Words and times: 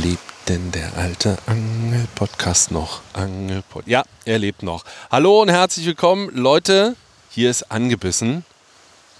Lebt 0.00 0.48
denn 0.48 0.72
der 0.72 0.96
alte 0.96 1.36
Angel-Podcast 1.44 2.70
noch? 2.70 3.02
Angelpod 3.12 3.86
ja, 3.86 4.04
er 4.24 4.38
lebt 4.38 4.62
noch. 4.62 4.84
Hallo 5.10 5.42
und 5.42 5.50
herzlich 5.50 5.84
willkommen. 5.84 6.30
Leute, 6.32 6.96
hier 7.28 7.50
ist 7.50 7.70
Angebissen. 7.70 8.46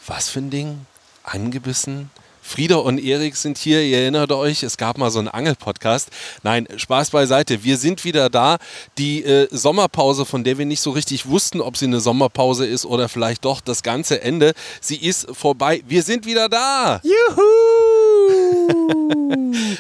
Was 0.07 0.31
für 0.31 0.39
ein 0.39 0.49
Ding? 0.49 0.87
Angebissen? 1.25 2.09
Frieda 2.41 2.77
und 2.77 2.99
Erik 2.99 3.37
sind 3.37 3.59
hier, 3.59 3.83
ihr 3.83 3.99
erinnert 3.99 4.33
euch, 4.33 4.63
es 4.63 4.79
gab 4.79 4.97
mal 4.97 5.11
so 5.11 5.19
einen 5.19 5.29
Angel-Podcast. 5.29 6.09
Nein, 6.43 6.67
Spaß 6.75 7.11
beiseite, 7.11 7.63
wir 7.65 7.77
sind 7.77 8.05
wieder 8.05 8.31
da. 8.31 8.57
Die 8.97 9.23
äh, 9.25 9.49
Sommerpause, 9.51 10.25
von 10.25 10.43
der 10.43 10.57
wir 10.57 10.65
nicht 10.65 10.81
so 10.81 10.93
richtig 10.93 11.27
wussten, 11.27 11.61
ob 11.61 11.77
sie 11.77 11.85
eine 11.85 12.01
Sommerpause 12.01 12.65
ist 12.65 12.87
oder 12.87 13.11
vielleicht 13.11 13.45
doch 13.45 13.61
das 13.61 13.83
ganze 13.83 14.23
Ende, 14.23 14.55
sie 14.81 14.97
ist 14.97 15.27
vorbei. 15.37 15.83
Wir 15.87 16.03
sind 16.03 16.25
wieder 16.25 16.49
da! 16.49 17.03
Juhu! 17.05 18.62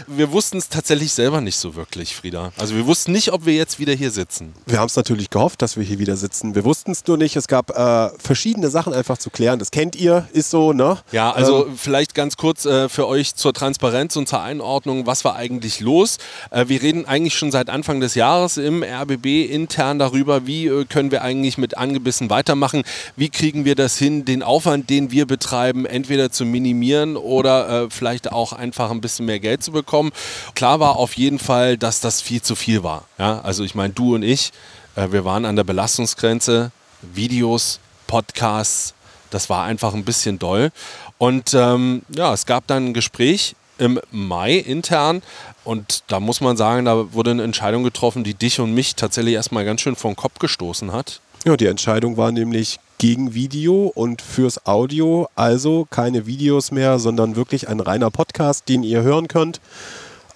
Wir 0.06 0.32
wussten 0.32 0.58
es 0.58 0.68
tatsächlich 0.68 1.12
selber 1.12 1.40
nicht 1.40 1.56
so 1.56 1.74
wirklich, 1.74 2.14
Frieda. 2.14 2.52
Also 2.58 2.74
wir 2.74 2.86
wussten 2.86 3.12
nicht, 3.12 3.32
ob 3.32 3.46
wir 3.46 3.54
jetzt 3.54 3.78
wieder 3.78 3.92
hier 3.92 4.10
sitzen. 4.10 4.52
Wir 4.66 4.78
haben 4.78 4.86
es 4.86 4.96
natürlich 4.96 5.30
gehofft, 5.30 5.62
dass 5.62 5.76
wir 5.76 5.84
hier 5.84 5.98
wieder 5.98 6.16
sitzen. 6.16 6.54
Wir 6.54 6.64
wussten 6.64 6.92
es 6.92 7.06
nur 7.06 7.16
nicht. 7.16 7.36
Es 7.36 7.48
gab 7.48 7.70
äh, 7.70 8.10
verschiedene 8.18 8.70
Sachen 8.70 8.92
einfach 8.92 9.18
zu 9.18 9.30
klären. 9.30 9.58
Das 9.58 9.70
kennt 9.70 9.96
ihr, 9.96 10.28
ist 10.32 10.50
so, 10.50 10.72
ne? 10.72 10.98
Ja, 11.12 11.32
also 11.32 11.66
ähm, 11.66 11.76
vielleicht 11.76 12.14
ganz 12.14 12.36
kurz 12.36 12.64
äh, 12.64 12.88
für 12.88 13.06
euch 13.06 13.34
zur 13.34 13.52
Transparenz 13.52 14.16
und 14.16 14.28
zur 14.28 14.42
Einordnung, 14.42 15.06
was 15.06 15.24
war 15.24 15.36
eigentlich 15.36 15.80
los? 15.80 16.18
Äh, 16.50 16.68
wir 16.68 16.82
reden 16.82 17.06
eigentlich 17.06 17.34
schon 17.34 17.50
seit 17.50 17.70
Anfang 17.70 18.00
des 18.00 18.14
Jahres 18.14 18.56
im 18.56 18.82
RBB 18.82 19.50
intern 19.50 19.98
darüber, 19.98 20.46
wie 20.46 20.66
äh, 20.66 20.84
können 20.84 21.10
wir 21.10 21.22
eigentlich 21.22 21.58
mit 21.58 21.76
angebissen 21.76 22.30
weitermachen? 22.30 22.82
Wie 23.16 23.28
kriegen 23.28 23.64
wir 23.64 23.74
das 23.74 23.96
hin, 23.98 24.24
den 24.24 24.42
Aufwand, 24.42 24.90
den 24.90 25.10
wir 25.10 25.26
betreiben, 25.26 25.86
entweder 25.86 26.30
zu 26.30 26.44
minimieren 26.44 27.16
oder 27.16 27.84
äh, 27.84 27.90
vielleicht 27.90 28.32
auch 28.32 28.52
einfach 28.52 28.71
ein 28.78 29.00
bisschen 29.00 29.26
mehr 29.26 29.40
Geld 29.40 29.62
zu 29.62 29.72
bekommen? 29.72 30.12
Klar 30.54 30.80
war 30.80 30.96
auf 30.96 31.14
jeden 31.14 31.38
Fall, 31.38 31.76
dass 31.76 32.00
das 32.00 32.20
viel 32.20 32.42
zu 32.42 32.54
viel 32.54 32.82
war. 32.82 33.04
Ja? 33.18 33.40
Also 33.40 33.64
ich 33.64 33.74
meine, 33.74 33.92
du 33.92 34.14
und 34.14 34.22
ich, 34.22 34.52
äh, 34.96 35.10
wir 35.10 35.24
waren 35.24 35.44
an 35.44 35.56
der 35.56 35.64
Belastungsgrenze, 35.64 36.72
Videos, 37.02 37.80
Podcasts, 38.06 38.94
das 39.30 39.48
war 39.48 39.64
einfach 39.64 39.94
ein 39.94 40.04
bisschen 40.04 40.38
doll. 40.38 40.70
Und 41.18 41.54
ähm, 41.54 42.02
ja, 42.14 42.32
es 42.32 42.46
gab 42.46 42.66
dann 42.66 42.88
ein 42.88 42.94
Gespräch 42.94 43.54
im 43.78 44.00
Mai 44.10 44.56
intern 44.56 45.22
und 45.64 46.04
da 46.08 46.20
muss 46.20 46.40
man 46.40 46.56
sagen, 46.56 46.84
da 46.84 47.12
wurde 47.14 47.30
eine 47.30 47.42
Entscheidung 47.42 47.82
getroffen, 47.82 48.22
die 48.22 48.34
dich 48.34 48.60
und 48.60 48.74
mich 48.74 48.94
tatsächlich 48.94 49.34
erstmal 49.34 49.64
ganz 49.64 49.80
schön 49.80 49.94
den 49.94 50.16
Kopf 50.16 50.38
gestoßen 50.38 50.92
hat. 50.92 51.20
Ja, 51.44 51.56
die 51.56 51.66
Entscheidung 51.66 52.16
war 52.16 52.30
nämlich 52.30 52.78
gegen 53.02 53.34
Video 53.34 53.90
und 53.92 54.22
fürs 54.22 54.64
Audio, 54.64 55.26
also 55.34 55.88
keine 55.90 56.24
Videos 56.26 56.70
mehr, 56.70 57.00
sondern 57.00 57.34
wirklich 57.34 57.68
ein 57.68 57.80
reiner 57.80 58.12
Podcast, 58.12 58.68
den 58.68 58.84
ihr 58.84 59.02
hören 59.02 59.26
könnt 59.26 59.60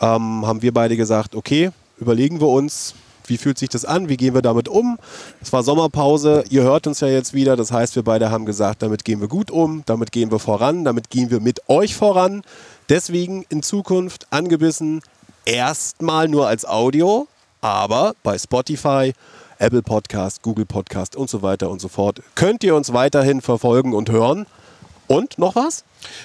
ähm, 0.01 0.47
haben 0.47 0.63
wir 0.63 0.73
beide 0.73 0.97
gesagt, 0.97 1.35
okay, 1.35 1.71
überlegen 1.99 2.41
wir 2.41 2.49
uns, 2.49 2.95
wie 3.27 3.39
fühlt 3.39 3.59
sich 3.59 3.69
das 3.69 3.85
an, 3.85 4.09
wie 4.09 4.17
gehen 4.17 4.35
wir 4.35 4.43
damit 4.43 4.69
um. 4.69 4.99
Es 5.41 5.53
war 5.53 5.63
Sommerpause, 5.63 6.45
ihr 6.49 6.63
hört 6.63 6.87
uns 6.87 7.01
ja 7.01 7.09
jetzt 7.09 7.35
wieder, 7.35 7.57
das 7.57 7.73
heißt, 7.73 7.97
wir 7.97 8.05
beide 8.05 8.31
haben 8.31 8.47
gesagt, 8.47 8.83
damit 8.83 9.05
gehen 9.05 9.21
wir 9.21 9.29
gut 9.29 9.51
um, 9.51 9.83
damit 9.87 10.13
gehen 10.13 10.31
wir 10.31 10.39
voran, 10.39 10.85
damit 10.85 11.11
gehen 11.11 11.31
wir 11.31 11.41
mit 11.41 11.69
euch 11.69 11.97
voran. 11.97 12.43
Deswegen 12.89 13.45
in 13.49 13.63
Zukunft 13.63 14.27
angebissen, 14.31 15.03
erstmal 15.45 16.29
nur 16.29 16.47
als 16.47 16.65
Audio, 16.65 17.27
aber 17.61 18.15
bei 18.23 18.39
Spotify, 18.39 19.13
Apple 19.59 19.83
Podcast, 19.83 20.43
Google 20.43 20.67
Podcast 20.67 21.17
und 21.17 21.31
so 21.31 21.43
weiter 21.43 21.71
und 21.71 21.81
so 21.81 21.89
fort 21.89 22.23
könnt 22.35 22.65
ihr 22.65 22.75
uns 22.75 22.93
weiterhin 22.93 23.41
verfolgen 23.41 23.95
und 23.95 24.11
hören. 24.11 24.47
Und 25.09 25.39
noch 25.39 25.55
was? 25.55 25.85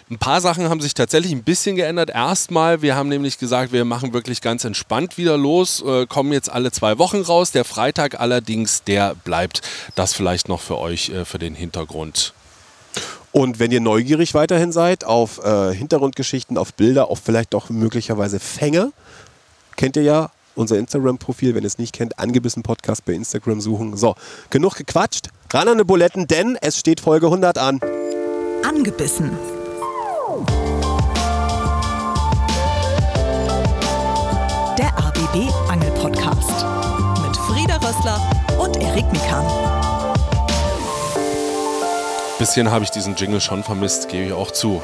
Ein 0.10 0.18
paar 0.18 0.42
Sachen 0.42 0.70
haben 0.70 0.82
sich 0.82 0.94
tatsächlich 0.94 1.32
ein 1.32 1.44
bisschen 1.44 1.76
geändert. 1.76 2.10
Erstmal, 2.10 2.82
wir 2.82 2.96
haben 2.96 3.10
nämlich 3.10 3.38
gesagt, 3.38 3.72
wir 3.72 3.86
machen 3.86 4.14
wirklich 4.14 4.42
ganz 4.42 4.64
entspannt 4.64 5.18
wieder 5.18 5.38
los, 5.38 5.84
äh, 5.86 6.08
kommen 6.08 6.34
jetzt 6.34 6.50
alle 6.52 6.72
zwei 6.72 6.98
Wochen 6.98 7.22
raus. 7.22 7.52
Der 7.52 7.64
Freitag 7.64 8.20
allerdings, 8.20 8.84
der 8.84 9.16
bleibt. 9.16 9.62
Das 9.96 10.14
vielleicht 10.14 10.50
noch 10.50 10.62
für 10.62 10.80
euch, 10.80 11.10
äh, 11.10 11.26
für 11.26 11.38
den 11.38 11.54
Hintergrund. 11.54 12.34
Und 13.32 13.60
wenn 13.60 13.72
ihr 13.72 13.82
neugierig 13.82 14.34
weiterhin 14.34 14.72
seid 14.72 15.04
auf 15.04 15.44
äh, 15.44 15.74
Hintergrundgeschichten, 15.74 16.58
auf 16.58 16.74
Bilder, 16.74 17.10
auf 17.10 17.22
vielleicht 17.24 17.56
auch 17.56 17.70
möglicherweise 17.70 18.40
Fänge, 18.40 18.92
kennt 19.78 19.96
ihr 19.96 20.04
ja 20.04 20.32
unser 20.56 20.78
Instagram-Profil, 20.78 21.56
wenn 21.56 21.64
ihr 21.64 21.68
es 21.68 21.78
nicht 21.78 21.94
kennt, 21.94 22.20
angebissen 22.20 22.64
Podcast 22.64 23.06
bei 23.06 23.14
Instagram 23.14 23.62
suchen. 23.62 23.98
So, 23.98 24.16
genug 24.50 24.76
gequatscht, 24.76 25.30
ran 25.52 25.68
an 25.68 25.78
die 25.78 25.84
Buletten, 25.84 26.28
denn 26.28 26.58
es 26.62 26.78
steht 26.78 27.00
Folge 27.00 27.28
100 27.28 27.58
an. 27.58 27.80
Angebissen 28.68 29.32
Der 34.78 34.98
ABB 34.98 35.52
Angel 35.70 35.92
Podcast 35.92 36.66
mit 37.26 37.36
Frieda 37.38 37.78
Rössler 37.78 38.20
und 38.60 38.78
Erik 38.78 39.12
Mikan. 39.12 39.46
Bisschen 42.40 42.72
habe 42.72 42.84
ich 42.84 42.90
diesen 42.90 43.16
Jingle 43.16 43.40
schon 43.40 43.64
vermisst, 43.64 44.10
gebe 44.10 44.26
ich 44.26 44.34
auch 44.34 44.52
zu. 44.52 44.82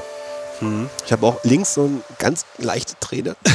Mhm. 0.61 0.89
Ich 1.05 1.11
habe 1.11 1.25
auch 1.25 1.43
links 1.43 1.73
so 1.73 1.85
eine 1.85 2.01
ganz 2.19 2.45
leichte 2.57 2.93
Träne. 2.99 3.35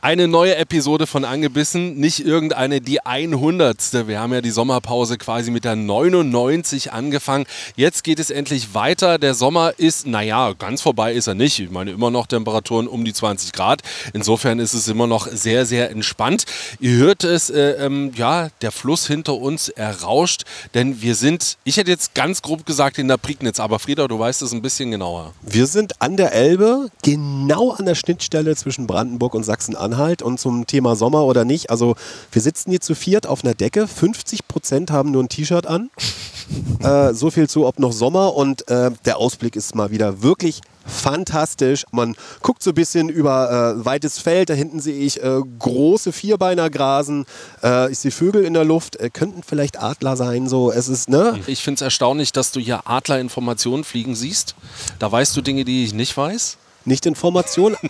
Eine 0.00 0.28
neue 0.28 0.56
Episode 0.56 1.06
von 1.06 1.24
Angebissen, 1.24 1.96
nicht 1.96 2.24
irgendeine, 2.24 2.80
die 2.80 3.04
100. 3.04 4.06
Wir 4.06 4.20
haben 4.20 4.32
ja 4.32 4.40
die 4.40 4.50
Sommerpause 4.50 5.18
quasi 5.18 5.50
mit 5.50 5.64
der 5.64 5.76
99 5.76 6.92
angefangen. 6.92 7.46
Jetzt 7.74 8.04
geht 8.04 8.20
es 8.20 8.30
endlich 8.30 8.74
weiter. 8.74 9.18
Der 9.18 9.34
Sommer 9.34 9.72
ist, 9.76 10.06
naja, 10.06 10.52
ganz 10.52 10.82
vorbei 10.82 11.14
ist 11.14 11.26
er 11.26 11.34
nicht. 11.34 11.58
Ich 11.58 11.70
meine, 11.70 11.90
immer 11.90 12.10
noch 12.10 12.26
Temperaturen 12.26 12.86
um 12.86 13.04
die 13.04 13.12
20 13.12 13.52
Grad. 13.52 13.82
Insofern 14.12 14.58
ist 14.60 14.74
es 14.74 14.88
immer 14.88 15.06
noch 15.06 15.26
sehr, 15.26 15.66
sehr 15.66 15.90
entspannt. 15.90 16.44
Ihr 16.80 16.92
hört 16.92 17.24
es, 17.24 17.50
äh, 17.50 17.72
ähm, 17.84 18.12
ja, 18.14 18.48
der 18.62 18.72
Fluss 18.72 19.06
hinter 19.06 19.34
uns 19.34 19.68
errauscht, 19.68 20.44
denn 20.74 21.02
wir 21.02 21.14
sind, 21.14 21.56
ich 21.64 21.76
hätte 21.76 21.90
jetzt 21.90 22.14
ganz 22.14 22.42
grob 22.42 22.66
gesagt, 22.66 22.98
in 22.98 23.08
der 23.08 23.16
Prignitz, 23.16 23.58
aber 23.58 23.78
Frieda, 23.78 24.06
du 24.06 24.18
weißt 24.18 24.42
es 24.42 24.52
ein 24.52 24.62
bisschen 24.62 24.90
genauer. 24.90 25.32
Wir 25.42 25.66
sind 25.66 25.87
an 26.00 26.16
der 26.16 26.32
Elbe, 26.32 26.90
genau 27.02 27.70
an 27.70 27.86
der 27.86 27.94
Schnittstelle 27.94 28.54
zwischen 28.56 28.86
Brandenburg 28.86 29.34
und 29.34 29.44
Sachsen-Anhalt. 29.44 30.22
Und 30.22 30.38
zum 30.38 30.66
Thema 30.66 30.96
Sommer 30.96 31.24
oder 31.24 31.44
nicht, 31.44 31.70
also 31.70 31.96
wir 32.32 32.42
sitzen 32.42 32.70
hier 32.70 32.80
zu 32.80 32.94
viert 32.94 33.26
auf 33.26 33.44
einer 33.44 33.54
Decke. 33.54 33.86
50 33.86 34.48
Prozent 34.48 34.90
haben 34.90 35.10
nur 35.10 35.22
ein 35.22 35.28
T-Shirt 35.28 35.66
an. 35.66 35.90
äh, 36.82 37.12
so 37.14 37.30
viel 37.30 37.48
zu, 37.48 37.66
ob 37.66 37.78
noch 37.78 37.92
Sommer. 37.92 38.34
Und 38.34 38.68
äh, 38.68 38.90
der 39.04 39.18
Ausblick 39.18 39.56
ist 39.56 39.74
mal 39.74 39.90
wieder 39.90 40.22
wirklich 40.22 40.60
fantastisch. 40.88 41.84
Man 41.92 42.16
guckt 42.42 42.62
so 42.62 42.70
ein 42.70 42.74
bisschen 42.74 43.08
über 43.08 43.76
äh, 43.76 43.84
weites 43.84 44.18
Feld. 44.18 44.50
Da 44.50 44.54
hinten 44.54 44.80
sehe 44.80 44.98
ich 44.98 45.22
äh, 45.22 45.40
große 45.58 46.12
Vierbeiner 46.12 46.70
grasen. 46.70 47.26
Äh, 47.62 47.92
ich 47.92 47.98
sehe 47.98 48.10
Vögel 48.10 48.44
in 48.44 48.54
der 48.54 48.64
Luft. 48.64 48.96
Äh, 48.96 49.10
könnten 49.10 49.42
vielleicht 49.42 49.80
Adler 49.80 50.16
sein. 50.16 50.48
So, 50.48 50.72
es 50.72 50.88
ist 50.88 51.08
ne. 51.08 51.38
Ich 51.46 51.62
finde 51.62 51.76
es 51.76 51.82
erstaunlich, 51.82 52.32
dass 52.32 52.52
du 52.52 52.60
hier 52.60 52.88
Adlerinformationen 52.88 53.84
fliegen 53.84 54.14
siehst. 54.14 54.54
Da 54.98 55.10
weißt 55.10 55.36
du 55.36 55.42
Dinge, 55.42 55.64
die 55.64 55.84
ich 55.84 55.94
nicht 55.94 56.16
weiß 56.16 56.58
nicht 56.88 57.06
Information. 57.06 57.76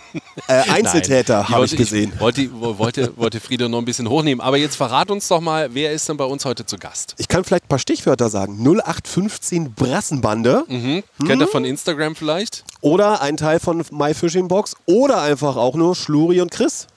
Äh, 0.47 0.67
Einzeltäter 0.71 1.49
habe 1.49 1.65
ich 1.65 1.75
gesehen. 1.75 2.11
Ich 2.15 2.19
wollte, 2.19 2.49
wollte, 2.51 3.15
wollte 3.17 3.39
Friede 3.39 3.69
noch 3.69 3.77
ein 3.77 3.85
bisschen 3.85 4.09
hochnehmen. 4.09 4.41
Aber 4.41 4.57
jetzt 4.57 4.77
verrat 4.77 5.11
uns 5.11 5.27
doch 5.27 5.41
mal, 5.41 5.75
wer 5.75 5.91
ist 5.91 6.09
denn 6.09 6.17
bei 6.17 6.23
uns 6.23 6.43
heute 6.43 6.65
zu 6.65 6.77
Gast? 6.77 7.13
Ich 7.19 7.27
kann 7.27 7.43
vielleicht 7.43 7.65
ein 7.65 7.67
paar 7.67 7.77
Stichwörter 7.77 8.29
sagen. 8.29 8.57
0815 8.59 9.75
Brassenbande. 9.75 10.63
Mhm. 10.67 11.03
Hm? 11.17 11.27
Kennt 11.27 11.41
ihr 11.43 11.47
von 11.47 11.65
Instagram 11.65 12.15
vielleicht? 12.15 12.63
Oder 12.81 13.21
ein 13.21 13.37
Teil 13.37 13.59
von 13.59 13.83
My 13.91 14.15
Fishing 14.15 14.47
Box. 14.47 14.75
Oder 14.87 15.21
einfach 15.21 15.55
auch 15.55 15.75
nur 15.75 15.95
Schluri 15.95 16.41
und 16.41 16.49
Chris. 16.49 16.87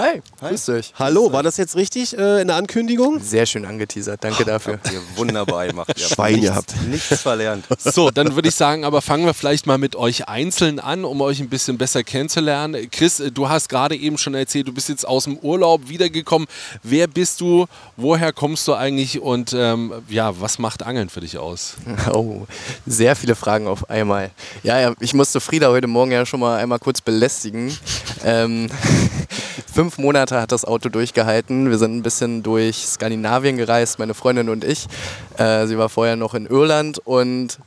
Hi, 0.00 0.22
Hi. 0.42 0.50
grüß 0.50 0.68
euch. 0.68 0.92
Hallo, 0.96 1.32
war 1.32 1.42
das 1.42 1.56
jetzt 1.56 1.74
richtig 1.74 2.16
äh, 2.16 2.40
in 2.40 2.46
der 2.46 2.56
Ankündigung? 2.56 3.18
Sehr 3.18 3.46
schön 3.46 3.64
angeteasert, 3.64 4.22
danke 4.22 4.44
dafür. 4.44 4.74
Habt 4.74 4.92
ihr 4.92 5.00
wunderbar 5.16 5.66
gemacht. 5.66 5.88
Ihr 5.96 6.04
Schwein 6.04 6.34
nichts, 6.34 6.50
habt. 6.54 6.74
Nichts 6.86 7.20
verlernt. 7.20 7.64
So, 7.80 8.12
dann 8.12 8.36
würde 8.36 8.48
ich 8.48 8.54
sagen, 8.54 8.84
aber 8.84 9.02
fangen 9.02 9.26
wir 9.26 9.34
vielleicht 9.34 9.66
mal 9.66 9.76
mit 9.76 9.96
euch 9.96 10.28
einzeln 10.28 10.78
an, 10.78 11.04
um 11.04 11.20
euch 11.20 11.40
ein 11.40 11.48
bisschen 11.48 11.78
besser 11.78 12.04
kennenzulernen. 12.04 12.88
Chris, 12.92 13.20
du 13.34 13.48
hast 13.48 13.68
gerade 13.68 13.96
eben 13.96 14.18
schon 14.18 14.34
erzählt, 14.34 14.68
du 14.68 14.72
bist 14.72 14.88
jetzt 14.88 15.04
aus 15.04 15.24
dem 15.24 15.36
Urlaub 15.38 15.88
wiedergekommen. 15.88 16.46
Wer 16.84 17.08
bist 17.08 17.40
du? 17.40 17.66
Woher 17.96 18.32
kommst 18.32 18.68
du 18.68 18.74
eigentlich? 18.74 19.20
Und 19.20 19.52
ähm, 19.52 19.92
ja, 20.08 20.40
was 20.40 20.60
macht 20.60 20.84
Angeln 20.84 21.08
für 21.08 21.22
dich 21.22 21.38
aus? 21.38 21.74
Oh, 22.12 22.46
sehr 22.86 23.16
viele 23.16 23.34
Fragen 23.34 23.66
auf 23.66 23.90
einmal. 23.90 24.30
Ja, 24.62 24.80
ja 24.80 24.94
ich 25.00 25.12
musste 25.12 25.40
Frieda 25.40 25.68
heute 25.68 25.88
Morgen 25.88 26.12
ja 26.12 26.24
schon 26.24 26.40
mal 26.40 26.58
einmal 26.58 26.78
kurz 26.78 27.00
belästigen. 27.00 27.76
ähm, 28.24 28.70
Fünf 29.78 29.96
Monate 29.96 30.40
hat 30.40 30.50
das 30.50 30.64
Auto 30.64 30.88
durchgehalten. 30.88 31.70
Wir 31.70 31.78
sind 31.78 31.94
ein 31.94 32.02
bisschen 32.02 32.42
durch 32.42 32.78
Skandinavien 32.78 33.56
gereist, 33.56 34.00
meine 34.00 34.12
Freundin 34.12 34.48
und 34.48 34.64
ich. 34.64 34.88
Äh, 35.36 35.68
sie 35.68 35.78
war 35.78 35.88
vorher 35.88 36.16
noch 36.16 36.34
in 36.34 36.46
Irland 36.46 36.98
und 36.98 37.60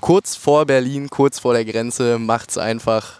kurz 0.00 0.36
vor 0.36 0.66
Berlin, 0.66 1.10
kurz 1.10 1.40
vor 1.40 1.54
der 1.54 1.64
Grenze, 1.64 2.20
macht 2.20 2.50
es 2.50 2.58
einfach 2.58 3.14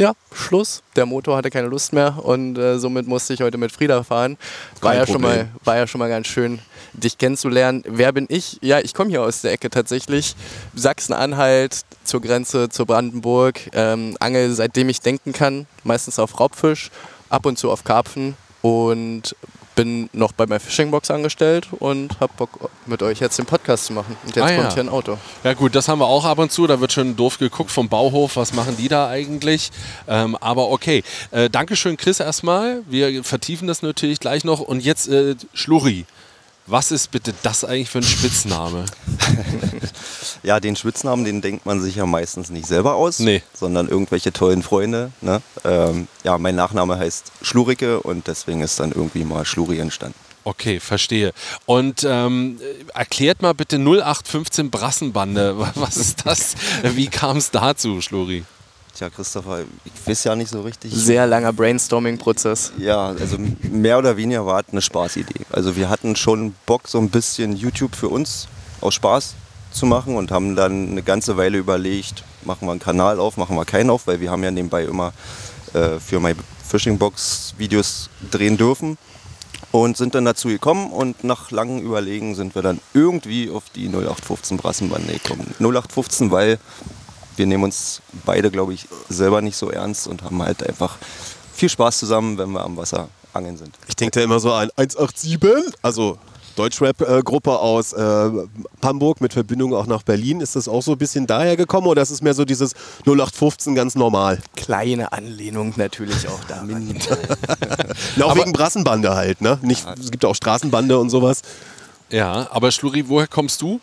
ja, 0.00 0.14
Schluss. 0.32 0.82
Der 0.96 1.06
Motor 1.06 1.36
hatte 1.36 1.50
keine 1.50 1.68
Lust 1.68 1.92
mehr 1.92 2.18
und 2.20 2.58
äh, 2.58 2.80
somit 2.80 3.06
musste 3.06 3.34
ich 3.34 3.40
heute 3.40 3.56
mit 3.56 3.70
Frieda 3.70 4.02
fahren. 4.02 4.36
War 4.80 4.96
ja, 4.96 5.06
schon 5.06 5.20
mal, 5.20 5.46
war 5.62 5.76
ja 5.76 5.86
schon 5.86 6.00
mal 6.00 6.08
ganz 6.08 6.26
schön, 6.26 6.58
dich 6.92 7.18
kennenzulernen. 7.18 7.84
Wer 7.86 8.10
bin 8.10 8.26
ich? 8.28 8.58
Ja, 8.62 8.80
ich 8.80 8.94
komme 8.94 9.10
hier 9.10 9.22
aus 9.22 9.42
der 9.42 9.52
Ecke 9.52 9.70
tatsächlich. 9.70 10.34
Sachsen-Anhalt 10.74 11.82
zur 12.02 12.20
Grenze 12.20 12.68
zur 12.68 12.86
Brandenburg. 12.86 13.60
Ähm, 13.74 14.16
angel 14.18 14.52
seitdem 14.54 14.88
ich 14.88 15.02
denken 15.02 15.32
kann, 15.32 15.68
meistens 15.84 16.18
auf 16.18 16.40
Raubfisch 16.40 16.90
ab 17.30 17.46
und 17.46 17.58
zu 17.58 17.70
auf 17.70 17.84
Karpfen 17.84 18.36
und 18.60 19.34
bin 19.76 20.10
noch 20.12 20.32
bei 20.32 20.46
meiner 20.46 20.60
Fishingbox 20.60 21.10
angestellt 21.10 21.68
und 21.78 22.20
habe 22.20 22.32
Bock 22.36 22.70
mit 22.84 23.02
euch 23.02 23.20
jetzt 23.20 23.38
den 23.38 23.46
Podcast 23.46 23.86
zu 23.86 23.94
machen. 23.94 24.14
Und 24.26 24.36
jetzt 24.36 24.44
Ah, 24.44 24.48
kommt 24.54 24.68
ja. 24.68 24.74
hier 24.74 24.82
ein 24.82 24.88
Auto. 24.90 25.16
Ja 25.42 25.54
gut, 25.54 25.74
das 25.74 25.88
haben 25.88 26.00
wir 26.00 26.06
auch 26.06 26.26
ab 26.26 26.38
und 26.38 26.52
zu. 26.52 26.66
Da 26.66 26.80
wird 26.80 26.92
schon 26.92 27.16
doof 27.16 27.38
geguckt 27.38 27.70
vom 27.70 27.88
Bauhof. 27.88 28.36
Was 28.36 28.52
machen 28.52 28.76
die 28.76 28.88
da 28.88 29.08
eigentlich? 29.08 29.70
Ähm, 30.06 30.36
aber 30.36 30.68
okay. 30.70 31.02
Äh, 31.30 31.48
Dankeschön, 31.48 31.96
Chris, 31.96 32.20
erstmal. 32.20 32.82
Wir 32.90 33.24
vertiefen 33.24 33.68
das 33.68 33.80
natürlich 33.80 34.20
gleich 34.20 34.44
noch. 34.44 34.60
Und 34.60 34.80
jetzt 34.80 35.08
äh, 35.08 35.36
Schluri. 35.54 36.04
Was 36.66 36.90
ist 36.92 37.10
bitte 37.10 37.32
das 37.42 37.64
eigentlich 37.64 37.88
für 37.88 37.98
ein 37.98 38.04
Spitzname? 38.04 38.84
Ja, 40.42 40.60
den 40.60 40.76
Spitznamen, 40.76 41.24
den 41.24 41.40
denkt 41.40 41.66
man 41.66 41.80
sich 41.80 41.96
ja 41.96 42.06
meistens 42.06 42.50
nicht 42.50 42.66
selber 42.66 42.94
aus, 42.94 43.18
Nee. 43.18 43.42
sondern 43.54 43.88
irgendwelche 43.88 44.32
tollen 44.32 44.62
Freunde. 44.62 45.12
Ne? 45.20 45.42
Ähm, 45.64 46.08
ja, 46.24 46.38
mein 46.38 46.54
Nachname 46.56 46.98
heißt 46.98 47.32
Schlurike 47.42 48.00
und 48.00 48.26
deswegen 48.26 48.60
ist 48.62 48.78
dann 48.80 48.92
irgendwie 48.92 49.24
mal 49.24 49.44
Schluri 49.44 49.78
entstanden. 49.78 50.14
Okay, 50.44 50.80
verstehe. 50.80 51.32
Und 51.66 52.02
ähm, 52.08 52.58
erklärt 52.94 53.42
mal 53.42 53.52
bitte 53.52 53.76
0815 53.76 54.70
Brassenbande. 54.70 55.54
Was 55.74 55.96
ist 55.98 56.24
das? 56.26 56.54
Wie 56.82 57.08
kam 57.08 57.36
es 57.36 57.50
dazu, 57.50 58.00
Schluri? 58.00 58.44
Tja, 58.96 59.08
Christopher, 59.10 59.60
ich 59.84 59.92
weiß 60.06 60.24
ja 60.24 60.34
nicht 60.34 60.50
so 60.50 60.62
richtig. 60.62 60.92
Sehr 60.94 61.26
langer 61.26 61.52
Brainstorming-Prozess. 61.52 62.72
Ja, 62.78 63.08
also 63.08 63.36
mehr 63.62 63.98
oder 63.98 64.16
weniger 64.16 64.44
war 64.46 64.60
es 64.60 64.72
eine 64.72 64.82
Spaßidee. 64.82 65.44
Also 65.50 65.76
wir 65.76 65.88
hatten 65.88 66.16
schon 66.16 66.54
Bock, 66.66 66.88
so 66.88 66.98
ein 66.98 67.10
bisschen 67.10 67.54
YouTube 67.56 67.94
für 67.94 68.08
uns 68.08 68.48
aus 68.80 68.94
Spaß 68.94 69.34
zu 69.70 69.86
machen 69.86 70.16
und 70.16 70.30
haben 70.30 70.56
dann 70.56 70.90
eine 70.90 71.02
ganze 71.02 71.36
Weile 71.36 71.58
überlegt, 71.58 72.24
machen 72.44 72.66
wir 72.66 72.72
einen 72.72 72.80
Kanal 72.80 73.20
auf, 73.20 73.36
machen 73.36 73.56
wir 73.56 73.64
keinen 73.64 73.90
auf, 73.90 74.06
weil 74.06 74.20
wir 74.20 74.30
haben 74.30 74.42
ja 74.42 74.50
nebenbei 74.50 74.84
immer 74.84 75.12
äh, 75.74 75.98
für 75.98 76.20
My 76.20 76.34
Fishing 76.66 76.98
Box 76.98 77.54
Videos 77.58 78.10
drehen 78.30 78.56
dürfen 78.56 78.98
und 79.72 79.96
sind 79.96 80.14
dann 80.14 80.24
dazu 80.24 80.48
gekommen 80.48 80.90
und 80.90 81.24
nach 81.24 81.50
langem 81.50 81.80
Überlegen 81.84 82.34
sind 82.34 82.54
wir 82.54 82.62
dann 82.62 82.80
irgendwie 82.94 83.50
auf 83.50 83.64
die 83.74 83.86
0815 83.88 84.56
Brassenbande 84.56 85.12
gekommen. 85.12 85.54
0815, 85.58 86.30
weil 86.30 86.58
wir 87.36 87.46
nehmen 87.46 87.64
uns 87.64 88.02
beide, 88.24 88.50
glaube 88.50 88.74
ich, 88.74 88.86
selber 89.08 89.42
nicht 89.42 89.56
so 89.56 89.70
ernst 89.70 90.06
und 90.08 90.22
haben 90.22 90.42
halt 90.42 90.66
einfach 90.66 90.98
viel 91.54 91.68
Spaß 91.68 91.98
zusammen, 91.98 92.38
wenn 92.38 92.50
wir 92.50 92.62
am 92.62 92.76
Wasser 92.76 93.08
angeln 93.32 93.56
sind. 93.56 93.74
Ich 93.86 93.96
denke 93.96 94.18
da 94.18 94.24
immer 94.24 94.40
so 94.40 94.52
an 94.52 94.70
187, 94.76 95.74
also 95.82 96.18
Deutschrap-Gruppe 96.56 97.58
aus 97.58 97.92
äh, 97.92 98.30
Hamburg 98.82 99.20
mit 99.20 99.32
Verbindung 99.32 99.74
auch 99.74 99.86
nach 99.86 100.02
Berlin. 100.02 100.40
Ist 100.40 100.56
das 100.56 100.68
auch 100.68 100.82
so 100.82 100.92
ein 100.92 100.98
bisschen 100.98 101.26
daher 101.26 101.56
gekommen 101.56 101.86
oder 101.86 102.02
ist 102.02 102.10
es 102.10 102.22
mehr 102.22 102.34
so 102.34 102.44
dieses 102.44 102.74
0815 103.06 103.74
ganz 103.74 103.94
normal? 103.94 104.38
Kleine 104.56 105.12
Anlehnung 105.12 105.74
natürlich 105.76 106.28
auch 106.28 106.40
da. 106.48 106.64
Na, 108.16 108.24
auch 108.24 108.36
wegen 108.36 108.52
Brassenbande 108.52 109.14
halt, 109.14 109.40
ne? 109.40 109.58
Nicht, 109.62 109.86
es 109.98 110.10
gibt 110.10 110.24
auch 110.24 110.34
Straßenbande 110.34 110.98
und 110.98 111.10
sowas. 111.10 111.42
Ja, 112.10 112.48
aber 112.50 112.70
Schluri, 112.70 113.08
woher 113.08 113.26
kommst 113.26 113.62
du? 113.62 113.80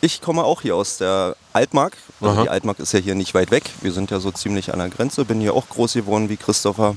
Ich 0.00 0.20
komme 0.20 0.44
auch 0.44 0.62
hier 0.62 0.76
aus 0.76 0.98
der 0.98 1.36
Altmark. 1.52 1.96
Also 2.20 2.42
die 2.42 2.48
Altmark 2.48 2.78
ist 2.78 2.92
ja 2.92 3.00
hier 3.00 3.14
nicht 3.14 3.34
weit 3.34 3.50
weg. 3.50 3.64
Wir 3.80 3.92
sind 3.92 4.10
ja 4.10 4.20
so 4.20 4.30
ziemlich 4.30 4.72
an 4.72 4.78
der 4.78 4.88
Grenze. 4.88 5.24
Bin 5.24 5.40
hier 5.40 5.54
auch 5.54 5.68
groß 5.68 5.94
geworden 5.94 6.28
wie 6.28 6.36
Christopher. 6.36 6.96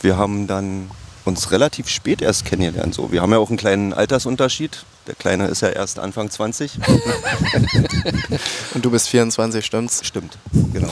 Wir 0.00 0.16
haben 0.16 0.46
dann 0.46 0.90
uns 1.26 1.50
relativ 1.50 1.88
spät 1.88 2.22
erst 2.22 2.44
kennengelernt. 2.44 2.94
So. 2.94 3.10
Wir 3.10 3.20
haben 3.20 3.32
ja 3.32 3.38
auch 3.38 3.48
einen 3.48 3.58
kleinen 3.58 3.92
Altersunterschied. 3.92 4.84
Der 5.06 5.14
Kleine 5.14 5.48
ist 5.48 5.60
ja 5.60 5.68
erst 5.68 5.98
Anfang 5.98 6.30
20. 6.30 6.78
Und 8.74 8.84
du 8.84 8.90
bist 8.90 9.08
24, 9.08 9.64
stimmt's? 9.64 10.00
Stimmt, 10.04 10.38
genau. 10.72 10.90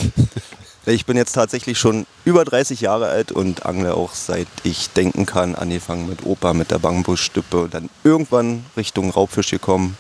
Ich 0.86 1.06
bin 1.06 1.16
jetzt 1.16 1.32
tatsächlich 1.32 1.78
schon 1.78 2.06
über 2.24 2.44
30 2.44 2.82
Jahre 2.82 3.08
alt 3.08 3.32
und 3.32 3.64
angle 3.64 3.94
auch 3.94 4.12
seit 4.12 4.48
ich 4.64 4.90
denken 4.90 5.24
kann, 5.24 5.54
angefangen 5.54 6.06
mit 6.06 6.26
Opa, 6.26 6.52
mit 6.52 6.70
der 6.70 6.78
Bambusstippe 6.78 7.62
und 7.62 7.72
dann 7.72 7.88
irgendwann 8.02 8.66
Richtung 8.76 9.08
Raubfisch 9.08 9.50
gekommen. 9.50 9.96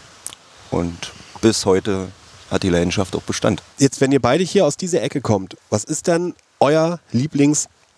Und 0.70 1.12
bis 1.40 1.64
heute 1.64 2.08
hat 2.50 2.64
die 2.64 2.68
Leidenschaft 2.68 3.16
auch 3.16 3.22
Bestand. 3.22 3.62
Jetzt, 3.78 4.02
wenn 4.02 4.12
ihr 4.12 4.20
beide 4.20 4.44
hier 4.44 4.66
aus 4.66 4.76
dieser 4.76 5.02
Ecke 5.02 5.22
kommt, 5.22 5.56
was 5.70 5.84
ist 5.84 6.06
denn 6.06 6.34
euer 6.60 7.00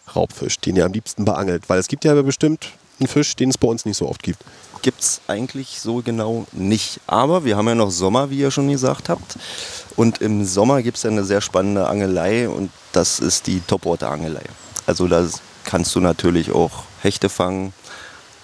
Lieblingsraubfisch, 0.07 0.59
den 0.61 0.77
ihr 0.77 0.85
am 0.85 0.93
liebsten 0.93 1.25
beangelt? 1.25 1.69
Weil 1.69 1.79
es 1.79 1.89
gibt 1.89 2.05
ja 2.05 2.21
bestimmt 2.23 2.69
einen 2.99 3.09
Fisch, 3.09 3.37
den 3.37 3.51
es 3.51 3.59
bei 3.59 3.69
uns 3.69 3.85
nicht 3.85 3.97
so 3.97 4.09
oft 4.09 4.23
gibt. 4.23 4.41
Gibt 4.83 5.01
es 5.01 5.21
eigentlich 5.27 5.81
so 5.81 6.03
genau 6.03 6.47
nicht. 6.53 7.01
Aber 7.07 7.45
wir 7.45 7.57
haben 7.57 7.69
ja 7.69 7.75
noch 7.75 7.91
Sommer, 7.91 8.31
wie 8.31 8.39
ihr 8.39 8.51
schon 8.51 8.69
gesagt 8.69 9.09
habt. 9.09 9.37
Und 9.97 10.19
im 10.19 10.45
Sommer 10.45 10.83
gibt 10.83 10.97
es 10.97 11.03
ja 11.03 11.11
eine 11.11 11.25
sehr 11.25 11.41
spannende 11.41 11.89
Angelei 11.89 12.49
und 12.49 12.71
das 12.93 13.19
ist 13.19 13.47
die 13.47 13.61
Topwater-Angelei. 13.61 14.43
Also 14.87 15.09
da 15.09 15.27
kannst 15.65 15.95
du 15.95 16.01
natürlich 16.01 16.53
auch 16.53 16.85
Hechte 17.03 17.29
fangen. 17.29 17.73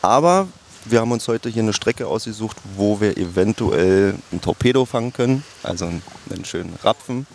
Aber 0.00 0.48
wir 0.84 1.00
haben 1.00 1.12
uns 1.12 1.28
heute 1.28 1.48
hier 1.48 1.62
eine 1.62 1.72
Strecke 1.72 2.06
ausgesucht, 2.06 2.56
wo 2.76 3.00
wir 3.00 3.16
eventuell 3.16 4.16
einen 4.32 4.40
Torpedo 4.40 4.84
fangen 4.84 5.12
können. 5.12 5.44
Also 5.62 5.86
einen 5.86 6.44
schönen 6.44 6.74
Rapfen. 6.82 7.26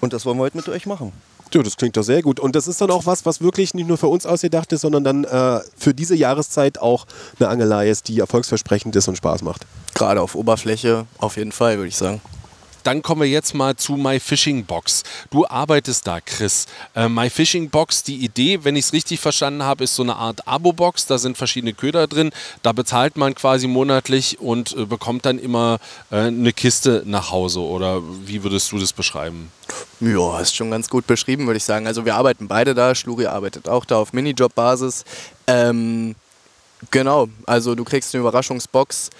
Und 0.00 0.12
das 0.12 0.24
wollen 0.24 0.38
wir 0.38 0.44
heute 0.44 0.56
mit 0.56 0.68
euch 0.68 0.86
machen. 0.86 1.12
Ja, 1.54 1.62
das 1.62 1.76
klingt 1.76 1.96
doch 1.96 2.02
sehr 2.02 2.22
gut. 2.22 2.40
Und 2.40 2.56
das 2.56 2.66
ist 2.66 2.80
dann 2.80 2.90
auch 2.90 3.04
was, 3.06 3.26
was 3.26 3.40
wirklich 3.40 3.74
nicht 3.74 3.86
nur 3.86 3.98
für 3.98 4.08
uns 4.08 4.24
ausgedacht 4.24 4.72
ist, 4.72 4.80
sondern 4.82 5.04
dann 5.04 5.24
äh, 5.24 5.60
für 5.76 5.92
diese 5.92 6.14
Jahreszeit 6.14 6.78
auch 6.78 7.06
eine 7.38 7.48
Angelei 7.48 7.90
ist, 7.90 8.08
die 8.08 8.18
erfolgsversprechend 8.20 8.96
ist 8.96 9.08
und 9.08 9.16
Spaß 9.16 9.42
macht. 9.42 9.66
Gerade 9.94 10.22
auf 10.22 10.34
Oberfläche 10.34 11.06
auf 11.18 11.36
jeden 11.36 11.52
Fall, 11.52 11.76
würde 11.76 11.88
ich 11.88 11.96
sagen. 11.96 12.20
Dann 12.82 13.02
kommen 13.02 13.22
wir 13.22 13.28
jetzt 13.28 13.54
mal 13.54 13.76
zu 13.76 13.94
My 13.94 14.18
Fishing 14.20 14.64
Box. 14.64 15.02
Du 15.30 15.46
arbeitest 15.46 16.06
da, 16.06 16.20
Chris. 16.20 16.66
Äh, 16.94 17.08
My 17.08 17.30
Fishing 17.30 17.70
Box, 17.70 18.02
die 18.02 18.16
Idee, 18.16 18.64
wenn 18.64 18.76
ich 18.76 18.86
es 18.86 18.92
richtig 18.92 19.20
verstanden 19.20 19.62
habe, 19.62 19.84
ist 19.84 19.94
so 19.94 20.02
eine 20.02 20.16
Art 20.16 20.46
Abo-Box. 20.46 21.06
Da 21.06 21.18
sind 21.18 21.36
verschiedene 21.36 21.72
Köder 21.72 22.06
drin. 22.06 22.30
Da 22.62 22.72
bezahlt 22.72 23.16
man 23.16 23.34
quasi 23.34 23.66
monatlich 23.66 24.40
und 24.40 24.76
äh, 24.76 24.84
bekommt 24.84 25.26
dann 25.26 25.38
immer 25.38 25.78
äh, 26.10 26.16
eine 26.16 26.52
Kiste 26.52 27.02
nach 27.06 27.30
Hause. 27.30 27.60
Oder 27.60 28.02
wie 28.24 28.42
würdest 28.42 28.72
du 28.72 28.78
das 28.78 28.92
beschreiben? 28.92 29.50
Ja, 30.00 30.40
ist 30.40 30.56
schon 30.56 30.70
ganz 30.70 30.88
gut 30.88 31.06
beschrieben, 31.06 31.46
würde 31.46 31.58
ich 31.58 31.64
sagen. 31.64 31.86
Also 31.86 32.04
wir 32.04 32.16
arbeiten 32.16 32.48
beide 32.48 32.74
da. 32.74 32.94
Schluri 32.94 33.26
arbeitet 33.26 33.68
auch 33.68 33.84
da 33.84 33.98
auf 33.98 34.12
Minijob-Basis. 34.12 35.04
Ähm, 35.46 36.14
genau, 36.90 37.28
also 37.46 37.74
du 37.74 37.84
kriegst 37.84 38.14
eine 38.14 38.22
Überraschungsbox. 38.22 39.10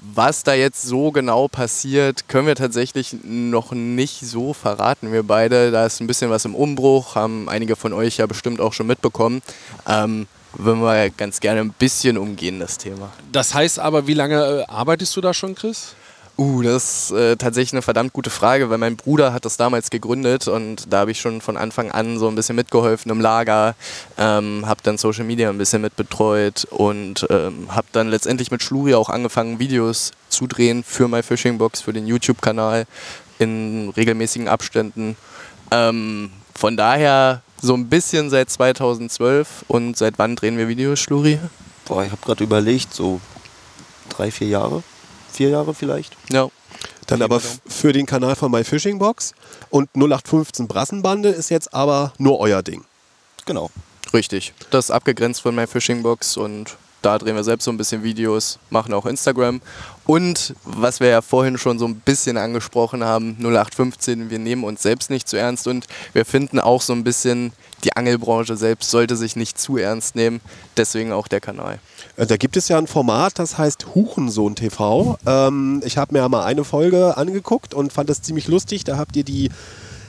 Was 0.00 0.44
da 0.44 0.54
jetzt 0.54 0.82
so 0.82 1.10
genau 1.10 1.48
passiert, 1.48 2.28
können 2.28 2.46
wir 2.46 2.54
tatsächlich 2.54 3.16
noch 3.24 3.72
nicht 3.72 4.20
so 4.20 4.52
verraten. 4.52 5.12
Wir 5.12 5.22
beide, 5.22 5.70
da 5.70 5.86
ist 5.86 6.00
ein 6.00 6.06
bisschen 6.06 6.30
was 6.30 6.44
im 6.44 6.54
Umbruch, 6.54 7.14
haben 7.14 7.48
einige 7.48 7.74
von 7.74 7.92
euch 7.92 8.18
ja 8.18 8.26
bestimmt 8.26 8.60
auch 8.60 8.72
schon 8.72 8.86
mitbekommen. 8.86 9.42
Ähm, 9.88 10.26
würden 10.54 10.80
wir 10.80 11.10
ganz 11.10 11.40
gerne 11.40 11.60
ein 11.60 11.74
bisschen 11.78 12.16
umgehen, 12.16 12.60
das 12.60 12.78
Thema. 12.78 13.10
Das 13.32 13.54
heißt 13.54 13.78
aber, 13.78 14.06
wie 14.06 14.14
lange 14.14 14.60
äh, 14.60 14.64
arbeitest 14.66 15.16
du 15.16 15.20
da 15.20 15.34
schon, 15.34 15.54
Chris? 15.54 15.94
Uh, 16.40 16.62
das 16.62 17.10
ist 17.10 17.10
äh, 17.10 17.36
tatsächlich 17.36 17.72
eine 17.72 17.82
verdammt 17.82 18.12
gute 18.12 18.30
Frage, 18.30 18.70
weil 18.70 18.78
mein 18.78 18.94
Bruder 18.94 19.32
hat 19.32 19.44
das 19.44 19.56
damals 19.56 19.90
gegründet 19.90 20.46
und 20.46 20.92
da 20.92 21.00
habe 21.00 21.10
ich 21.10 21.20
schon 21.20 21.40
von 21.40 21.56
Anfang 21.56 21.90
an 21.90 22.16
so 22.16 22.28
ein 22.28 22.36
bisschen 22.36 22.54
mitgeholfen 22.54 23.10
im 23.10 23.20
Lager, 23.20 23.74
ähm, 24.16 24.62
habe 24.64 24.80
dann 24.84 24.98
Social 24.98 25.24
Media 25.24 25.50
ein 25.50 25.58
bisschen 25.58 25.82
mitbetreut 25.82 26.64
und 26.70 27.26
ähm, 27.28 27.74
habe 27.74 27.88
dann 27.90 28.08
letztendlich 28.08 28.52
mit 28.52 28.62
Schluri 28.62 28.94
auch 28.94 29.08
angefangen, 29.08 29.58
Videos 29.58 30.12
zu 30.28 30.46
drehen 30.46 30.84
für 30.84 31.08
My 31.08 31.24
Fishing 31.24 31.58
Box, 31.58 31.80
für 31.80 31.92
den 31.92 32.06
YouTube-Kanal 32.06 32.86
in 33.40 33.92
regelmäßigen 33.96 34.46
Abständen. 34.46 35.16
Ähm, 35.72 36.30
von 36.54 36.76
daher 36.76 37.42
so 37.60 37.74
ein 37.74 37.88
bisschen 37.88 38.30
seit 38.30 38.48
2012 38.48 39.64
und 39.66 39.96
seit 39.96 40.20
wann 40.20 40.36
drehen 40.36 40.56
wir 40.56 40.68
Videos, 40.68 41.00
Schluri? 41.00 41.40
Boah, 41.84 42.04
ich 42.04 42.12
habe 42.12 42.22
gerade 42.24 42.44
überlegt, 42.44 42.94
so 42.94 43.20
drei, 44.08 44.30
vier 44.30 44.46
Jahre. 44.46 44.84
Vier 45.32 45.50
Jahre 45.50 45.74
vielleicht. 45.74 46.16
Ja. 46.30 46.48
Dann 47.06 47.22
aber 47.22 47.40
für 47.40 47.92
den 47.92 48.04
Kanal 48.06 48.36
von 48.36 48.50
My 48.50 48.64
Fishing 48.64 48.98
Box 48.98 49.32
und 49.70 49.88
0815 49.94 50.68
Brassenbande 50.68 51.30
ist 51.30 51.48
jetzt 51.48 51.72
aber 51.72 52.12
nur 52.18 52.38
euer 52.38 52.62
Ding. 52.62 52.84
Genau. 53.46 53.70
Richtig. 54.12 54.52
Das 54.70 54.86
ist 54.86 54.90
abgegrenzt 54.90 55.40
von 55.40 55.54
My 55.54 55.66
Fishing 55.66 56.02
Box 56.02 56.36
und 56.36 56.76
da 57.00 57.16
drehen 57.16 57.36
wir 57.36 57.44
selbst 57.44 57.64
so 57.64 57.70
ein 57.70 57.76
bisschen 57.76 58.02
Videos, 58.02 58.58
machen 58.70 58.92
auch 58.92 59.06
Instagram. 59.06 59.60
Und 60.04 60.54
was 60.64 61.00
wir 61.00 61.08
ja 61.08 61.22
vorhin 61.22 61.56
schon 61.56 61.78
so 61.78 61.86
ein 61.86 62.00
bisschen 62.00 62.36
angesprochen 62.36 63.04
haben, 63.04 63.36
0815, 63.38 64.30
wir 64.30 64.38
nehmen 64.38 64.64
uns 64.64 64.82
selbst 64.82 65.08
nicht 65.08 65.28
zu 65.28 65.36
ernst 65.36 65.68
und 65.68 65.86
wir 66.12 66.24
finden 66.24 66.58
auch 66.58 66.82
so 66.82 66.92
ein 66.92 67.04
bisschen, 67.04 67.52
die 67.84 67.96
Angelbranche 67.96 68.56
selbst 68.56 68.90
sollte 68.90 69.16
sich 69.16 69.36
nicht 69.36 69.58
zu 69.58 69.76
ernst 69.76 70.16
nehmen. 70.16 70.40
Deswegen 70.76 71.12
auch 71.12 71.28
der 71.28 71.40
Kanal. 71.40 71.78
Äh, 72.16 72.26
Da 72.26 72.36
gibt 72.36 72.56
es 72.56 72.68
ja 72.68 72.78
ein 72.78 72.86
Format, 72.86 73.38
das 73.38 73.58
heißt 73.58 73.94
Huchensohn 73.94 74.56
TV. 74.56 75.18
Ähm, 75.26 75.82
ich 75.84 75.98
habe 75.98 76.12
mir 76.12 76.28
mal 76.28 76.44
eine 76.44 76.64
Folge 76.64 77.16
angeguckt 77.16 77.74
und 77.74 77.92
fand 77.92 78.10
das 78.10 78.22
ziemlich 78.22 78.48
lustig. 78.48 78.84
Da 78.84 78.96
habt 78.96 79.16
ihr 79.16 79.24
die 79.24 79.50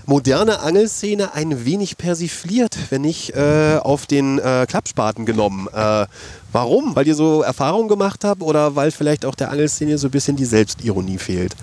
moderne 0.09 0.61
Angelszene 0.61 1.35
ein 1.35 1.65
wenig 1.65 1.97
persifliert, 1.97 2.75
wenn 2.89 3.01
nicht 3.01 3.35
äh, 3.35 3.77
auf 3.79 4.07
den 4.07 4.39
äh, 4.39 4.65
Klappspaten 4.67 5.25
genommen. 5.27 5.67
Äh, 5.71 6.07
warum? 6.51 6.95
Weil 6.95 7.07
ihr 7.07 7.13
so 7.13 7.43
Erfahrungen 7.43 7.87
gemacht 7.87 8.23
habt 8.23 8.41
oder 8.41 8.75
weil 8.75 8.89
vielleicht 8.89 9.23
auch 9.23 9.35
der 9.35 9.51
Angelszene 9.51 9.99
so 9.99 10.07
ein 10.07 10.11
bisschen 10.11 10.35
die 10.35 10.45
Selbstironie 10.45 11.19
fehlt? 11.19 11.55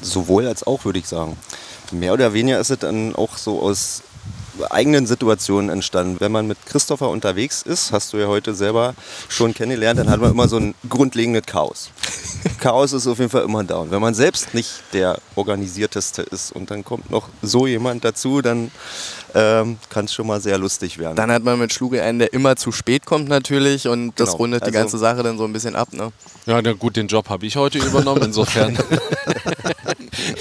Sowohl 0.00 0.46
als 0.46 0.64
auch, 0.64 0.84
würde 0.84 1.00
ich 1.00 1.08
sagen. 1.08 1.36
Mehr 1.90 2.12
oder 2.12 2.32
weniger 2.32 2.60
ist 2.60 2.70
es 2.70 2.78
dann 2.78 3.14
auch 3.16 3.36
so 3.36 3.60
aus 3.60 4.02
eigenen 4.70 5.06
Situationen 5.06 5.70
entstanden. 5.70 6.16
Wenn 6.20 6.32
man 6.32 6.46
mit 6.46 6.58
Christopher 6.66 7.08
unterwegs 7.08 7.62
ist, 7.62 7.92
hast 7.92 8.12
du 8.12 8.18
ja 8.18 8.26
heute 8.26 8.54
selber 8.54 8.94
schon 9.28 9.54
kennengelernt, 9.54 9.98
dann 9.98 10.10
hat 10.10 10.20
man 10.20 10.30
immer 10.30 10.48
so 10.48 10.56
ein 10.58 10.74
grundlegendes 10.88 11.46
Chaos. 11.46 11.90
Chaos 12.60 12.92
ist 12.92 13.06
auf 13.06 13.18
jeden 13.18 13.30
Fall 13.30 13.42
immer 13.44 13.64
da. 13.64 13.76
Und 13.76 13.90
wenn 13.90 14.00
man 14.00 14.14
selbst 14.14 14.52
nicht 14.54 14.70
der 14.92 15.18
organisierteste 15.36 16.22
ist 16.22 16.52
und 16.52 16.70
dann 16.70 16.84
kommt 16.84 17.10
noch 17.10 17.28
so 17.40 17.66
jemand 17.66 18.04
dazu, 18.04 18.42
dann 18.42 18.70
ähm, 19.34 19.78
kann 19.88 20.04
es 20.04 20.12
schon 20.12 20.26
mal 20.26 20.40
sehr 20.40 20.58
lustig 20.58 20.98
werden. 20.98 21.16
Dann 21.16 21.30
hat 21.30 21.42
man 21.42 21.58
mit 21.58 21.72
Schluri 21.72 22.00
einen, 22.00 22.18
der 22.18 22.32
immer 22.32 22.56
zu 22.56 22.70
spät 22.72 23.06
kommt 23.06 23.28
natürlich 23.28 23.88
und 23.88 24.18
das 24.20 24.30
Genau. 24.30 24.38
rundet 24.38 24.62
die 24.62 24.66
Also- 24.66 24.78
ganze 24.78 24.98
Sache 24.98 25.22
dann 25.22 25.38
so 25.38 25.44
ein 25.44 25.52
bisschen 25.52 25.74
ab. 25.76 25.88
Ne? 25.92 26.12
Ja, 26.46 26.60
na 26.60 26.72
gut, 26.72 26.96
den 26.96 27.06
Job 27.06 27.28
habe 27.28 27.46
ich 27.46 27.56
heute 27.56 27.78
übernommen. 27.78 28.22
Insofern, 28.22 28.76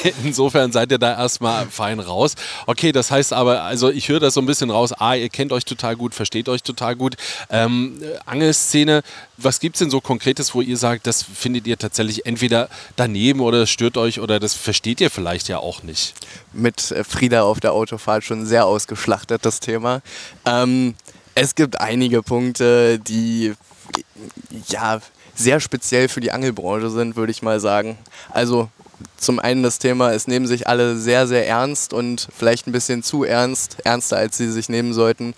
insofern 0.24 0.72
seid 0.72 0.92
ihr 0.92 0.98
da 0.98 1.18
erstmal 1.18 1.68
fein 1.68 2.00
raus. 2.00 2.36
Okay, 2.66 2.92
das 2.92 3.12
heißt 3.12 3.34
aber, 3.34 3.64
also 3.64 3.90
ich 3.90 4.10
höre 4.10 4.20
das 4.20 4.34
so 4.34 4.42
ein 4.42 4.46
bisschen 4.46 4.70
raus. 4.70 4.94
A, 4.94 5.16
ihr 5.16 5.30
kennt 5.30 5.52
euch 5.52 5.66
total 5.66 5.96
gut, 5.96 6.14
versteht 6.14 6.50
euch 6.50 6.64
total 6.64 6.96
gut. 6.96 7.16
Ähm, 7.50 7.98
äh, 8.02 8.18
Angelszene, 8.26 9.02
was 9.38 9.60
gibt 9.60 9.76
es 9.76 9.80
denn 9.80 9.90
so 9.90 10.02
Konkretes, 10.02 10.54
wo 10.54 10.62
ihr 10.62 10.78
sagt, 10.78 11.08
das 11.08 11.24
findet 11.24 11.68
ihr 11.68 11.78
tatsächlich 11.78 12.26
entweder 12.26 12.70
daneben 12.96 13.40
oder 13.42 13.60
das 13.60 13.70
stört 13.70 13.98
euch 13.98 14.20
oder 14.20 14.40
das 14.40 14.54
versteht 14.54 15.02
ihr 15.02 15.10
vielleicht 15.10 15.48
ja 15.48 15.60
auch 15.60 15.84
nicht? 15.84 16.14
mit 16.54 16.92
äh, 16.92 17.04
Frieda 17.04 17.44
auf 17.44 17.60
der 17.60 17.74
Autofahrt 17.74 18.24
schon 18.24 18.46
sehr 18.46 18.66
ausgeschlachtet, 18.66 19.46
das 19.46 19.60
Thema. 19.60 20.02
Ähm, 20.46 20.96
es 21.36 21.56
gibt 21.56 21.80
einige 21.80 22.24
Punkte, 22.24 23.00
die 23.00 23.54
ja 24.68 25.00
sehr 25.34 25.60
speziell 25.60 26.10
für 26.10 26.20
die 26.20 26.32
Angelbranche 26.32 26.90
sind, 26.90 27.16
würde 27.16 27.32
ich 27.32 27.42
mal 27.42 27.60
sagen. 27.60 27.98
Also 28.30 28.70
zum 29.18 29.40
einen 29.40 29.64
das 29.64 29.80
Thema, 29.80 30.12
es 30.14 30.28
nehmen 30.28 30.48
sich 30.48 30.68
alle 30.68 30.98
sehr, 30.98 31.28
sehr 31.28 31.48
ernst 31.48 31.94
und 31.94 32.28
vielleicht 32.38 32.68
ein 32.68 32.72
bisschen 32.72 33.04
zu 33.04 33.24
ernst, 33.24 33.78
ernster 33.84 34.18
als 34.18 34.38
sie 34.38 34.52
sich 34.52 34.70
nehmen 34.70 34.94
sollten. 34.94 35.34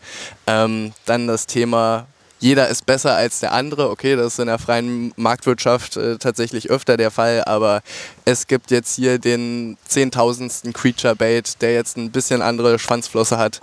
Ähm, 0.47 0.93
dann 1.05 1.27
das 1.27 1.45
Thema, 1.45 2.07
jeder 2.39 2.67
ist 2.67 2.85
besser 2.85 3.15
als 3.15 3.39
der 3.39 3.53
andere. 3.53 3.89
Okay, 3.89 4.15
das 4.15 4.33
ist 4.33 4.39
in 4.39 4.47
der 4.47 4.59
freien 4.59 5.13
Marktwirtschaft 5.15 5.97
äh, 5.97 6.17
tatsächlich 6.17 6.69
öfter 6.69 6.97
der 6.97 7.11
Fall, 7.11 7.43
aber 7.45 7.81
es 8.25 8.47
gibt 8.47 8.71
jetzt 8.71 8.95
hier 8.95 9.19
den 9.19 9.77
zehntausendsten 9.87 10.73
Creature 10.73 11.15
Bait, 11.15 11.61
der 11.61 11.73
jetzt 11.73 11.97
ein 11.97 12.11
bisschen 12.11 12.41
andere 12.41 12.79
Schwanzflosse 12.79 13.37
hat. 13.37 13.61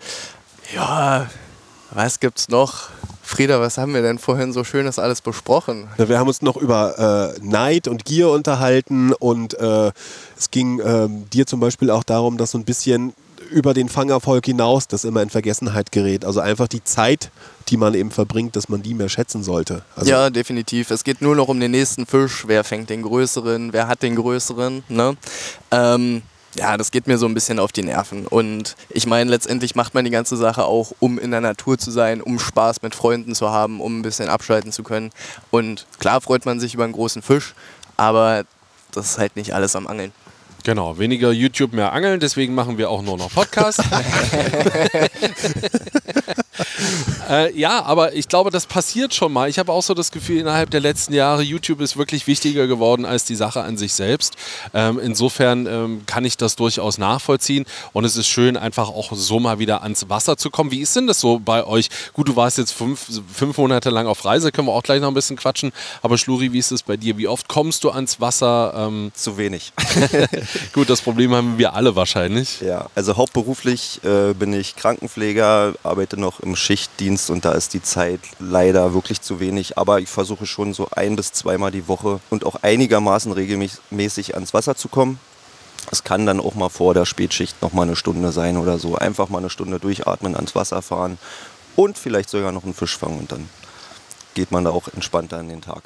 Ja, 0.74 1.28
was 1.90 2.20
gibt's 2.20 2.48
noch? 2.48 2.88
Frieda, 3.30 3.60
was 3.60 3.78
haben 3.78 3.94
wir 3.94 4.02
denn 4.02 4.18
vorhin 4.18 4.52
so 4.52 4.64
Schönes 4.64 4.98
alles 4.98 5.20
besprochen? 5.20 5.86
Wir 5.96 6.18
haben 6.18 6.26
uns 6.26 6.42
noch 6.42 6.56
über 6.56 7.36
äh, 7.38 7.40
Neid 7.40 7.86
und 7.86 8.04
Gier 8.04 8.28
unterhalten 8.28 9.12
und 9.12 9.54
äh, 9.54 9.92
es 10.36 10.50
ging 10.50 10.80
ähm, 10.84 11.30
dir 11.30 11.46
zum 11.46 11.60
Beispiel 11.60 11.92
auch 11.92 12.02
darum, 12.02 12.38
dass 12.38 12.50
so 12.50 12.58
ein 12.58 12.64
bisschen 12.64 13.14
über 13.52 13.72
den 13.72 13.88
Fangervolk 13.88 14.46
hinaus 14.46 14.88
das 14.88 15.04
immer 15.04 15.22
in 15.22 15.30
Vergessenheit 15.30 15.92
gerät. 15.92 16.24
Also 16.24 16.40
einfach 16.40 16.66
die 16.66 16.82
Zeit, 16.82 17.30
die 17.68 17.76
man 17.76 17.94
eben 17.94 18.10
verbringt, 18.10 18.56
dass 18.56 18.68
man 18.68 18.82
die 18.82 18.94
mehr 18.94 19.08
schätzen 19.08 19.44
sollte. 19.44 19.82
Also 19.94 20.10
ja, 20.10 20.28
definitiv. 20.28 20.90
Es 20.90 21.04
geht 21.04 21.22
nur 21.22 21.36
noch 21.36 21.46
um 21.46 21.60
den 21.60 21.70
nächsten 21.70 22.06
Fisch. 22.06 22.48
Wer 22.48 22.64
fängt 22.64 22.90
den 22.90 23.02
größeren? 23.02 23.72
Wer 23.72 23.86
hat 23.86 24.02
den 24.02 24.16
größeren? 24.16 24.82
Ne? 24.88 25.16
Ähm, 25.70 26.22
ja, 26.56 26.76
das 26.76 26.90
geht 26.90 27.06
mir 27.06 27.18
so 27.18 27.26
ein 27.26 27.34
bisschen 27.34 27.58
auf 27.58 27.72
die 27.72 27.82
Nerven. 27.82 28.26
Und 28.26 28.76
ich 28.88 29.06
meine, 29.06 29.30
letztendlich 29.30 29.74
macht 29.74 29.94
man 29.94 30.04
die 30.04 30.10
ganze 30.10 30.36
Sache 30.36 30.64
auch, 30.64 30.92
um 30.98 31.18
in 31.18 31.30
der 31.30 31.40
Natur 31.40 31.78
zu 31.78 31.90
sein, 31.90 32.20
um 32.20 32.38
Spaß 32.38 32.82
mit 32.82 32.94
Freunden 32.94 33.34
zu 33.34 33.50
haben, 33.50 33.80
um 33.80 34.00
ein 34.00 34.02
bisschen 34.02 34.28
abschalten 34.28 34.72
zu 34.72 34.82
können. 34.82 35.10
Und 35.50 35.86
klar 35.98 36.20
freut 36.20 36.46
man 36.46 36.60
sich 36.60 36.74
über 36.74 36.84
einen 36.84 36.92
großen 36.92 37.22
Fisch, 37.22 37.54
aber 37.96 38.44
das 38.92 39.12
ist 39.12 39.18
halt 39.18 39.36
nicht 39.36 39.54
alles 39.54 39.76
am 39.76 39.86
Angeln. 39.86 40.12
Genau, 40.64 40.98
weniger 40.98 41.32
YouTube, 41.32 41.72
mehr 41.72 41.92
Angeln, 41.92 42.20
deswegen 42.20 42.54
machen 42.54 42.76
wir 42.76 42.90
auch 42.90 43.02
nur 43.02 43.16
noch 43.16 43.32
Podcast. 43.32 43.80
äh, 47.30 47.56
ja, 47.56 47.84
aber 47.84 48.14
ich 48.14 48.26
glaube, 48.26 48.50
das 48.50 48.66
passiert 48.66 49.14
schon 49.14 49.32
mal. 49.32 49.48
Ich 49.48 49.58
habe 49.60 49.70
auch 49.70 49.82
so 49.82 49.94
das 49.94 50.10
Gefühl, 50.10 50.40
innerhalb 50.40 50.70
der 50.70 50.80
letzten 50.80 51.14
Jahre, 51.14 51.42
YouTube 51.42 51.80
ist 51.80 51.96
wirklich 51.96 52.26
wichtiger 52.26 52.66
geworden 52.66 53.04
als 53.04 53.24
die 53.24 53.36
Sache 53.36 53.62
an 53.62 53.76
sich 53.76 53.92
selbst. 53.92 54.34
Ähm, 54.74 54.98
insofern 54.98 55.66
ähm, 55.66 56.02
kann 56.06 56.24
ich 56.24 56.36
das 56.36 56.56
durchaus 56.56 56.98
nachvollziehen 56.98 57.66
und 57.92 58.04
es 58.04 58.16
ist 58.16 58.26
schön, 58.26 58.56
einfach 58.56 58.88
auch 58.88 59.12
so 59.12 59.38
mal 59.38 59.60
wieder 59.60 59.82
ans 59.84 60.08
Wasser 60.08 60.36
zu 60.36 60.50
kommen. 60.50 60.72
Wie 60.72 60.80
ist 60.80 60.96
denn 60.96 61.06
das 61.06 61.20
so 61.20 61.38
bei 61.38 61.64
euch? 61.64 61.88
Gut, 62.14 62.26
du 62.26 62.34
warst 62.34 62.58
jetzt 62.58 62.72
fünf, 62.72 63.06
fünf 63.32 63.56
Monate 63.58 63.90
lang 63.90 64.08
auf 64.08 64.24
Reise, 64.24 64.50
können 64.50 64.66
wir 64.66 64.72
auch 64.72 64.82
gleich 64.82 65.00
noch 65.00 65.08
ein 65.08 65.14
bisschen 65.14 65.36
quatschen. 65.36 65.70
Aber 66.02 66.18
Schluri, 66.18 66.52
wie 66.52 66.58
ist 66.58 66.72
es 66.72 66.82
bei 66.82 66.96
dir? 66.96 67.16
Wie 67.16 67.28
oft 67.28 67.46
kommst 67.46 67.84
du 67.84 67.90
ans 67.90 68.20
Wasser? 68.20 68.74
Ähm, 68.76 69.12
Zu 69.14 69.36
wenig. 69.36 69.72
Gut, 70.72 70.90
das 70.90 71.00
Problem 71.00 71.32
haben 71.32 71.58
wir 71.58 71.74
alle 71.74 71.94
wahrscheinlich. 71.94 72.60
Ja, 72.60 72.86
also 72.96 73.16
hauptberuflich 73.16 74.00
äh, 74.02 74.34
bin 74.34 74.52
ich 74.52 74.74
Krankenpfleger, 74.74 75.74
arbeite 75.84 76.18
noch 76.18 76.40
im 76.40 76.56
Schichtdienst 76.56 77.19
und 77.28 77.44
da 77.44 77.52
ist 77.52 77.74
die 77.74 77.82
Zeit 77.82 78.20
leider 78.38 78.94
wirklich 78.94 79.20
zu 79.20 79.40
wenig. 79.40 79.76
Aber 79.76 80.00
ich 80.00 80.08
versuche 80.08 80.46
schon 80.46 80.72
so 80.72 80.88
ein 80.92 81.16
bis 81.16 81.32
zweimal 81.32 81.70
die 81.70 81.88
Woche 81.88 82.20
und 82.30 82.46
auch 82.46 82.56
einigermaßen 82.62 83.32
regelmäßig 83.32 84.34
ans 84.34 84.54
Wasser 84.54 84.76
zu 84.76 84.88
kommen. 84.88 85.20
Es 85.90 86.04
kann 86.04 86.24
dann 86.24 86.40
auch 86.40 86.54
mal 86.54 86.68
vor 86.68 86.94
der 86.94 87.04
Spätschicht 87.04 87.60
noch 87.60 87.72
mal 87.72 87.82
eine 87.82 87.96
Stunde 87.96 88.32
sein 88.32 88.56
oder 88.56 88.78
so. 88.78 88.94
Einfach 88.94 89.28
mal 89.28 89.38
eine 89.38 89.50
Stunde 89.50 89.80
durchatmen, 89.80 90.36
ans 90.36 90.54
Wasser 90.54 90.80
fahren 90.80 91.18
und 91.76 91.98
vielleicht 91.98 92.30
sogar 92.30 92.52
noch 92.52 92.64
einen 92.64 92.74
Fisch 92.74 92.96
fangen 92.96 93.18
und 93.18 93.32
dann 93.32 93.48
geht 94.34 94.52
man 94.52 94.64
da 94.64 94.70
auch 94.70 94.88
entspannter 94.88 95.40
in 95.40 95.48
den 95.48 95.60
Tag. 95.60 95.82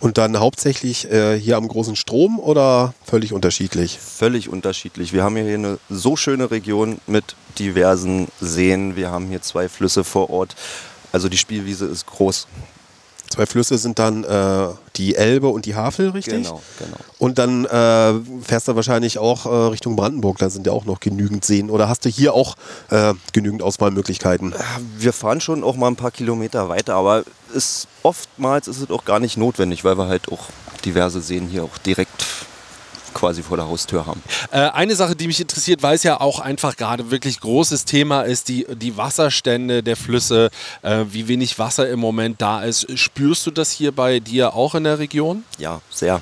Und 0.00 0.16
dann 0.16 0.38
hauptsächlich 0.38 1.10
äh, 1.10 1.38
hier 1.38 1.58
am 1.58 1.68
großen 1.68 1.94
Strom 1.94 2.40
oder 2.40 2.94
völlig 3.04 3.34
unterschiedlich? 3.34 3.98
völlig 3.98 4.48
unterschiedlich. 4.48 5.12
Wir 5.12 5.22
haben 5.22 5.36
hier 5.36 5.54
eine 5.54 5.78
so 5.90 6.16
schöne 6.16 6.50
Region 6.50 7.00
mit 7.06 7.36
diversen 7.58 8.28
Seen. 8.40 8.96
Wir 8.96 9.10
haben 9.10 9.28
hier 9.28 9.42
zwei 9.42 9.68
Flüsse 9.68 10.02
vor 10.02 10.30
Ort. 10.30 10.56
Also 11.12 11.28
die 11.28 11.36
Spielwiese 11.36 11.84
ist 11.84 12.06
groß. 12.06 12.46
Zwei 13.30 13.46
Flüsse 13.46 13.78
sind 13.78 14.00
dann 14.00 14.24
äh, 14.24 14.68
die 14.96 15.14
Elbe 15.14 15.48
und 15.48 15.64
die 15.64 15.76
Havel, 15.76 16.10
richtig? 16.10 16.42
Genau, 16.42 16.60
genau. 16.80 16.96
Und 17.18 17.38
dann 17.38 17.64
äh, 17.64 18.14
fährst 18.42 18.66
du 18.66 18.74
wahrscheinlich 18.74 19.18
auch 19.18 19.46
äh, 19.46 19.68
Richtung 19.70 19.94
Brandenburg, 19.94 20.38
da 20.38 20.50
sind 20.50 20.66
ja 20.66 20.72
auch 20.72 20.84
noch 20.84 20.98
genügend 20.98 21.44
Seen. 21.44 21.70
Oder 21.70 21.88
hast 21.88 22.04
du 22.04 22.08
hier 22.08 22.34
auch 22.34 22.56
äh, 22.90 23.14
genügend 23.32 23.62
Auswahlmöglichkeiten? 23.62 24.52
Wir 24.98 25.12
fahren 25.12 25.40
schon 25.40 25.62
auch 25.62 25.76
mal 25.76 25.86
ein 25.86 25.96
paar 25.96 26.10
Kilometer 26.10 26.68
weiter, 26.68 26.96
aber 26.96 27.22
ist, 27.54 27.86
oftmals 28.02 28.66
ist 28.66 28.80
es 28.80 28.90
auch 28.90 29.04
gar 29.04 29.20
nicht 29.20 29.36
notwendig, 29.36 29.84
weil 29.84 29.96
wir 29.96 30.08
halt 30.08 30.30
auch 30.32 30.48
diverse 30.84 31.20
Seen 31.20 31.46
hier 31.46 31.62
auch 31.62 31.78
direkt 31.78 32.26
quasi 33.14 33.42
vor 33.42 33.56
der 33.56 33.66
Haustür 33.66 34.06
haben. 34.06 34.22
Äh, 34.50 34.60
eine 34.70 34.94
Sache, 34.94 35.16
die 35.16 35.26
mich 35.26 35.40
interessiert, 35.40 35.82
weil 35.82 35.94
es 35.96 36.02
ja 36.02 36.20
auch 36.20 36.40
einfach 36.40 36.76
gerade 36.76 37.10
wirklich 37.10 37.40
großes 37.40 37.84
Thema 37.84 38.22
ist, 38.22 38.48
die, 38.48 38.66
die 38.74 38.96
Wasserstände 38.96 39.82
der 39.82 39.96
Flüsse, 39.96 40.50
äh, 40.82 41.04
wie 41.10 41.28
wenig 41.28 41.58
Wasser 41.58 41.88
im 41.88 42.00
Moment 42.00 42.40
da 42.40 42.62
ist. 42.62 42.86
Spürst 42.98 43.46
du 43.46 43.50
das 43.50 43.70
hier 43.70 43.92
bei 43.92 44.20
dir 44.20 44.54
auch 44.54 44.74
in 44.74 44.84
der 44.84 44.98
Region? 44.98 45.44
Ja, 45.58 45.80
sehr. 45.90 46.20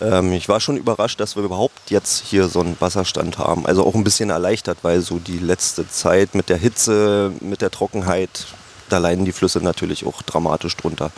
Ähm, 0.00 0.32
ich 0.32 0.48
war 0.48 0.60
schon 0.60 0.76
überrascht, 0.76 1.20
dass 1.20 1.36
wir 1.36 1.42
überhaupt 1.42 1.90
jetzt 1.90 2.24
hier 2.26 2.48
so 2.48 2.60
einen 2.60 2.76
Wasserstand 2.80 3.38
haben. 3.38 3.66
Also 3.66 3.84
auch 3.86 3.94
ein 3.94 4.04
bisschen 4.04 4.30
erleichtert, 4.30 4.78
weil 4.82 5.00
so 5.00 5.18
die 5.18 5.38
letzte 5.38 5.88
Zeit 5.88 6.34
mit 6.34 6.48
der 6.48 6.56
Hitze, 6.56 7.32
mit 7.40 7.60
der 7.60 7.70
Trockenheit, 7.70 8.46
da 8.88 8.98
leiden 8.98 9.24
die 9.24 9.32
Flüsse 9.32 9.60
natürlich 9.60 10.06
auch 10.06 10.22
dramatisch 10.22 10.76
drunter. 10.76 11.10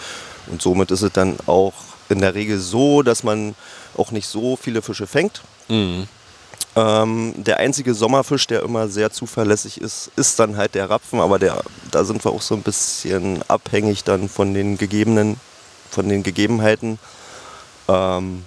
Und 0.48 0.60
somit 0.60 0.90
ist 0.90 1.02
es 1.02 1.12
dann 1.12 1.36
auch 1.46 1.74
in 2.08 2.20
der 2.20 2.34
Regel 2.34 2.58
so, 2.58 3.02
dass 3.02 3.22
man 3.22 3.54
auch 3.96 4.10
nicht 4.10 4.26
so 4.26 4.56
viele 4.56 4.82
Fische 4.82 5.06
fängt. 5.06 5.42
Ähm, 6.74 7.34
der 7.36 7.58
einzige 7.58 7.94
Sommerfisch, 7.94 8.46
der 8.46 8.62
immer 8.62 8.88
sehr 8.88 9.10
zuverlässig 9.10 9.80
ist, 9.80 10.10
ist 10.16 10.38
dann 10.38 10.56
halt 10.56 10.74
der 10.74 10.88
Rapfen, 10.88 11.20
aber 11.20 11.38
der, 11.38 11.62
da 11.90 12.04
sind 12.04 12.24
wir 12.24 12.32
auch 12.32 12.42
so 12.42 12.54
ein 12.54 12.62
bisschen 12.62 13.42
abhängig 13.48 14.04
dann 14.04 14.28
von 14.28 14.54
den 14.54 14.78
gegebenen, 14.78 15.38
von 15.90 16.08
den 16.08 16.22
Gegebenheiten. 16.22 16.98
Ähm, 17.88 18.44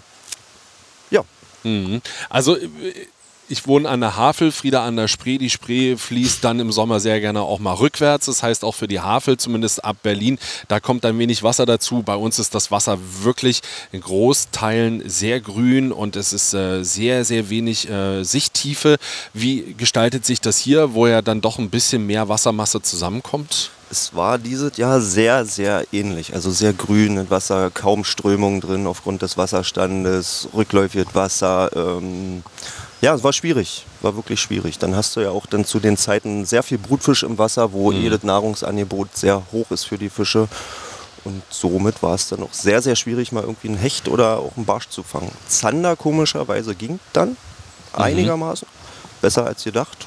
ja, 1.12 1.24
Mhm. 1.66 2.02
Also 2.30 2.56
äh, 2.56 3.08
ich 3.48 3.68
wohne 3.68 3.88
an 3.88 4.02
der 4.02 4.16
Havel, 4.16 4.52
Frieda 4.52 4.86
an 4.86 4.96
der 4.96 5.08
Spree. 5.08 5.38
Die 5.38 5.50
Spree 5.50 5.96
fließt 5.98 6.44
dann 6.44 6.60
im 6.60 6.72
Sommer 6.72 7.00
sehr 7.00 7.20
gerne 7.20 7.42
auch 7.42 7.60
mal 7.60 7.74
rückwärts. 7.74 8.26
Das 8.26 8.44
heißt 8.44 8.64
auch 8.64 8.74
für 8.74 8.88
die 8.88 9.00
Havel, 9.00 9.38
zumindest 9.38 9.84
ab 9.84 9.98
Berlin, 10.04 10.40
da 10.68 10.80
kommt 10.80 11.06
ein 11.06 11.18
wenig 11.20 11.44
Wasser 11.44 11.66
dazu. 11.66 12.02
Bei 12.04 12.16
uns 12.16 12.40
ist 12.40 12.56
das 12.56 12.72
Wasser 12.72 12.98
wirklich 13.22 13.62
in 13.92 14.02
Großteilen 14.02 15.08
sehr 15.08 15.40
grün 15.40 15.92
und 15.92 16.16
es 16.16 16.34
ist 16.34 16.54
äh, 16.54 16.84
sehr, 16.84 17.26
sehr 17.26 17.50
wenig 17.50 17.90
äh, 17.90 18.24
Sichttiefe. 18.24 18.98
Wie 19.34 19.76
gestaltet 19.78 20.26
sich 20.26 20.42
das 20.42 20.58
hier, 20.58 20.94
wo 20.94 21.08
ja 21.08 21.22
dann 21.22 21.42
doch 21.42 21.60
ein 21.60 21.70
bisschen 21.70 22.06
mehr 22.06 22.30
Wassermasse 22.30 22.82
zusammenkommt? 22.82 23.72
es 23.92 24.16
war 24.16 24.38
dieses 24.38 24.78
Jahr 24.78 25.00
sehr, 25.00 25.46
sehr 25.46 25.86
ähnlich. 25.92 26.34
Also 26.34 26.52
sehr 26.52 26.74
grün 26.74 27.16
mit 27.16 27.30
Wasser, 27.30 27.70
kaum 27.72 28.04
Strömung 28.04 28.60
drin 28.60 28.88
aufgrund 28.88 29.22
des 29.22 29.38
Wasserstandes, 29.38 30.50
rückläufiges 30.54 31.14
Wasser. 31.14 31.70
Ähm, 31.76 32.44
ja, 33.02 33.14
es 33.14 33.24
war 33.24 33.34
schwierig, 33.34 33.86
war 34.02 34.16
wirklich 34.16 34.40
schwierig. 34.40 34.80
Dann 34.80 34.96
hast 34.96 35.16
du 35.16 35.20
ja 35.22 35.30
auch 35.30 35.46
dann 35.46 35.66
zu 35.66 35.80
den 35.80 35.98
Zeiten 35.98 36.46
sehr 36.46 36.64
viel 36.64 36.78
Brutfisch 36.78 37.24
im 37.24 37.38
Wasser, 37.38 37.72
wo 37.74 37.92
jedes 37.92 38.24
Nahrungsangebot 38.24 39.16
sehr 39.16 39.44
hoch 39.52 39.70
ist 39.72 39.84
für 39.86 39.98
die 39.98 40.10
Fische. 40.10 40.48
Und 41.24 41.42
somit 41.50 42.02
war 42.04 42.14
es 42.14 42.30
dann 42.30 42.44
auch 42.44 42.54
sehr, 42.54 42.82
sehr 42.82 42.96
schwierig, 42.96 43.32
mal 43.32 43.44
irgendwie 43.44 43.70
einen 43.70 43.78
Hecht 43.78 44.08
oder 44.08 44.38
auch 44.38 44.56
einen 44.56 44.66
Barsch 44.66 44.90
zu 44.90 45.02
fangen. 45.02 45.32
Zander 45.48 45.96
komischerweise 45.96 46.76
ging 46.76 47.00
dann 47.14 47.36
einigermaßen. 47.94 48.68
Besser 49.22 49.46
als 49.46 49.64
gedacht. 49.64 50.06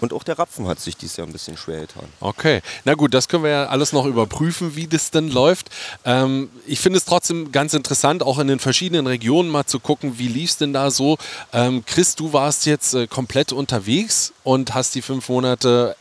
Und 0.00 0.12
auch 0.12 0.22
der 0.22 0.38
Rapfen 0.38 0.66
hat 0.66 0.80
sich 0.80 0.96
dieses 0.96 1.16
Jahr 1.16 1.26
ein 1.26 1.32
bisschen 1.32 1.56
schwer 1.56 1.80
getan. 1.80 2.04
Okay, 2.20 2.60
na 2.84 2.94
gut, 2.94 3.14
das 3.14 3.28
können 3.28 3.44
wir 3.44 3.50
ja 3.50 3.66
alles 3.66 3.92
noch 3.92 4.06
überprüfen, 4.06 4.76
wie 4.76 4.86
das 4.86 5.10
denn 5.10 5.30
läuft. 5.30 5.70
Ähm, 6.04 6.50
ich 6.66 6.80
finde 6.80 6.98
es 6.98 7.04
trotzdem 7.04 7.52
ganz 7.52 7.74
interessant, 7.74 8.22
auch 8.22 8.38
in 8.38 8.48
den 8.48 8.58
verschiedenen 8.58 9.06
Regionen 9.06 9.48
mal 9.50 9.66
zu 9.66 9.80
gucken, 9.80 10.18
wie 10.18 10.28
lief 10.28 10.50
es 10.50 10.58
denn 10.58 10.72
da 10.72 10.90
so. 10.90 11.18
Ähm, 11.52 11.84
Chris, 11.86 12.14
du 12.14 12.32
warst 12.32 12.66
jetzt 12.66 12.94
äh, 12.94 13.06
komplett 13.06 13.52
unterwegs 13.52 14.32
und 14.44 14.74
hast 14.74 14.94
die 14.94 15.02
fünf 15.02 15.28
Monate 15.28 15.96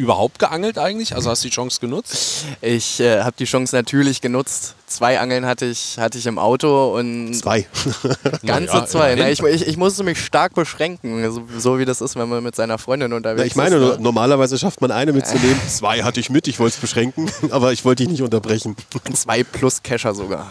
überhaupt 0.00 0.38
geangelt 0.38 0.78
eigentlich? 0.78 1.14
Also 1.14 1.30
hast 1.30 1.44
du 1.44 1.48
die 1.48 1.54
Chance 1.54 1.78
genutzt? 1.80 2.44
Ich 2.62 3.00
äh, 3.00 3.20
habe 3.22 3.36
die 3.38 3.44
Chance 3.44 3.76
natürlich 3.76 4.20
genutzt. 4.20 4.74
Zwei 4.86 5.20
Angeln 5.20 5.46
hatte 5.46 5.66
ich, 5.66 5.98
hatte 5.98 6.18
ich 6.18 6.26
im 6.26 6.38
Auto 6.38 6.96
und 6.98 7.34
Zwei. 7.34 7.66
ganze 8.44 8.74
Naja, 8.74 8.86
zwei. 8.86 9.14
Na, 9.14 9.30
ich, 9.30 9.40
ich, 9.40 9.68
ich 9.68 9.76
musste 9.76 10.02
mich 10.02 10.18
stark 10.18 10.54
beschränken, 10.54 11.30
so, 11.30 11.42
so 11.58 11.78
wie 11.78 11.84
das 11.84 12.00
ist, 12.00 12.16
wenn 12.16 12.28
man 12.28 12.42
mit 12.42 12.56
seiner 12.56 12.76
Freundin 12.78 13.12
unterwegs 13.12 13.40
Ja, 13.40 13.46
ich 13.46 13.54
meine, 13.56 13.76
ist. 13.76 13.98
ne? 13.98 14.02
normalerweise 14.02 14.58
schafft 14.58 14.80
man 14.80 14.90
eine 14.90 15.12
mitzunehmen. 15.12 15.60
Zwei 15.68 16.02
hatte 16.02 16.18
ich 16.18 16.30
mit, 16.30 16.48
ich 16.48 16.58
wollte 16.58 16.74
es 16.74 16.80
beschränken, 16.80 17.30
aber 17.50 17.72
ich 17.72 17.84
wollte 17.84 18.02
dich 18.02 18.10
nicht 18.10 18.22
unterbrechen. 18.22 18.74
Zwei 19.14 19.44
plus 19.44 19.82
Kescher 19.82 20.14
sogar. 20.14 20.50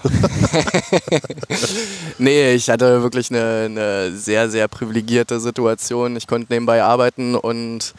nee, 2.17 2.53
ich 2.53 2.69
hatte 2.69 3.01
wirklich 3.01 3.29
eine, 3.31 3.63
eine 3.65 4.11
sehr, 4.15 4.49
sehr 4.49 4.67
privilegierte 4.67 5.39
Situation. 5.39 6.15
Ich 6.15 6.27
konnte 6.27 6.53
nebenbei 6.53 6.83
arbeiten 6.83 7.35
und 7.35 7.93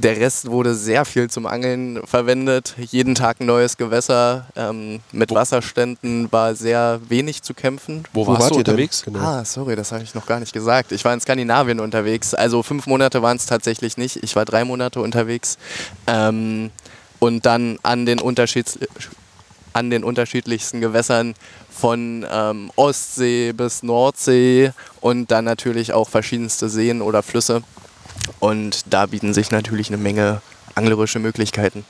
der 0.00 0.16
Rest 0.16 0.50
wurde 0.50 0.74
sehr 0.74 1.04
viel 1.04 1.28
zum 1.28 1.46
Angeln 1.46 2.00
verwendet. 2.04 2.74
Jeden 2.78 3.14
Tag 3.14 3.40
ein 3.40 3.46
neues 3.46 3.76
Gewässer. 3.76 4.46
Ähm, 4.56 5.00
mit 5.12 5.30
Wasserständen 5.30 6.30
war 6.32 6.54
sehr 6.54 7.00
wenig 7.08 7.42
zu 7.42 7.54
kämpfen. 7.54 8.04
Wo, 8.12 8.26
warst 8.26 8.40
wart 8.40 8.50
du 8.52 8.56
unterwegs? 8.56 9.02
Genau. 9.04 9.20
Ah, 9.20 9.44
sorry, 9.44 9.76
das 9.76 9.92
habe 9.92 10.02
ich 10.02 10.14
noch 10.14 10.26
gar 10.26 10.40
nicht 10.40 10.52
gesagt. 10.52 10.92
Ich 10.92 11.04
war 11.04 11.12
in 11.12 11.20
Skandinavien 11.20 11.80
unterwegs. 11.80 12.34
Also 12.34 12.62
fünf 12.62 12.86
Monate 12.86 13.22
waren 13.22 13.36
es 13.36 13.46
tatsächlich 13.46 13.96
nicht. 13.96 14.22
Ich 14.22 14.36
war 14.36 14.44
drei 14.44 14.64
Monate 14.64 15.00
unterwegs. 15.00 15.58
Ähm, 16.06 16.70
und 17.18 17.44
dann 17.44 17.78
an 17.82 18.06
den, 18.06 18.18
Unterschieds 18.18 18.78
an 19.72 19.90
den 19.90 20.04
unterschiedlichsten 20.04 20.80
Gewässern 20.80 21.34
von 21.70 22.26
ähm, 22.30 22.70
Ostsee 22.76 23.52
bis 23.52 23.82
Nordsee 23.82 24.72
und 25.00 25.30
dann 25.30 25.44
natürlich 25.44 25.92
auch 25.92 26.08
verschiedenste 26.08 26.68
Seen 26.68 27.02
oder 27.02 27.22
Flüsse. 27.22 27.62
Und 28.40 28.92
da 28.92 29.06
bieten 29.06 29.34
sich 29.34 29.50
natürlich 29.50 29.88
eine 29.88 29.98
Menge 29.98 30.42
anglerische 30.74 31.18
Möglichkeiten. 31.18 31.84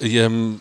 Ähm, 0.00 0.60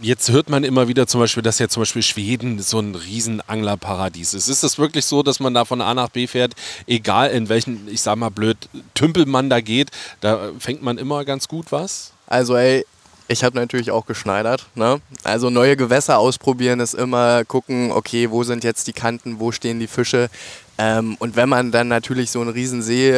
jetzt 0.00 0.30
hört 0.30 0.50
man 0.50 0.64
immer 0.64 0.88
wieder 0.88 1.06
zum 1.06 1.20
Beispiel, 1.20 1.42
dass 1.42 1.58
ja 1.58 1.68
zum 1.68 1.82
Beispiel 1.82 2.02
Schweden 2.02 2.60
so 2.60 2.80
ein 2.80 2.94
riesen 2.94 3.40
Anglerparadies 3.46 4.34
ist. 4.34 4.48
Ist 4.48 4.62
das 4.62 4.78
wirklich 4.78 5.04
so, 5.04 5.22
dass 5.22 5.40
man 5.40 5.54
da 5.54 5.64
von 5.64 5.80
A 5.80 5.94
nach 5.94 6.10
B 6.10 6.26
fährt, 6.26 6.54
egal 6.86 7.30
in 7.30 7.48
welchen, 7.48 7.88
ich 7.88 8.02
sag 8.02 8.16
mal 8.16 8.30
blöd, 8.30 8.56
Tümpel 8.94 9.26
man 9.26 9.48
da 9.48 9.60
geht, 9.60 9.90
da 10.20 10.50
fängt 10.58 10.82
man 10.82 10.98
immer 10.98 11.24
ganz 11.24 11.48
gut 11.48 11.72
was? 11.72 12.12
Also 12.26 12.56
ey, 12.56 12.84
ich 13.28 13.44
habe 13.44 13.56
natürlich 13.56 13.90
auch 13.90 14.06
geschneidert. 14.06 14.66
Ne? 14.74 15.00
Also 15.22 15.50
neue 15.50 15.76
Gewässer 15.76 16.18
ausprobieren 16.18 16.80
ist 16.80 16.94
immer 16.94 17.44
gucken, 17.44 17.90
okay, 17.92 18.30
wo 18.30 18.42
sind 18.44 18.64
jetzt 18.64 18.86
die 18.86 18.92
Kanten, 18.92 19.40
wo 19.40 19.52
stehen 19.52 19.80
die 19.80 19.86
Fische. 19.86 20.28
Ähm, 20.76 21.16
und 21.20 21.36
wenn 21.36 21.48
man 21.48 21.70
dann 21.70 21.88
natürlich 21.88 22.30
so 22.30 22.40
einen 22.40 22.50
riesen 22.50 22.82
See 22.82 23.14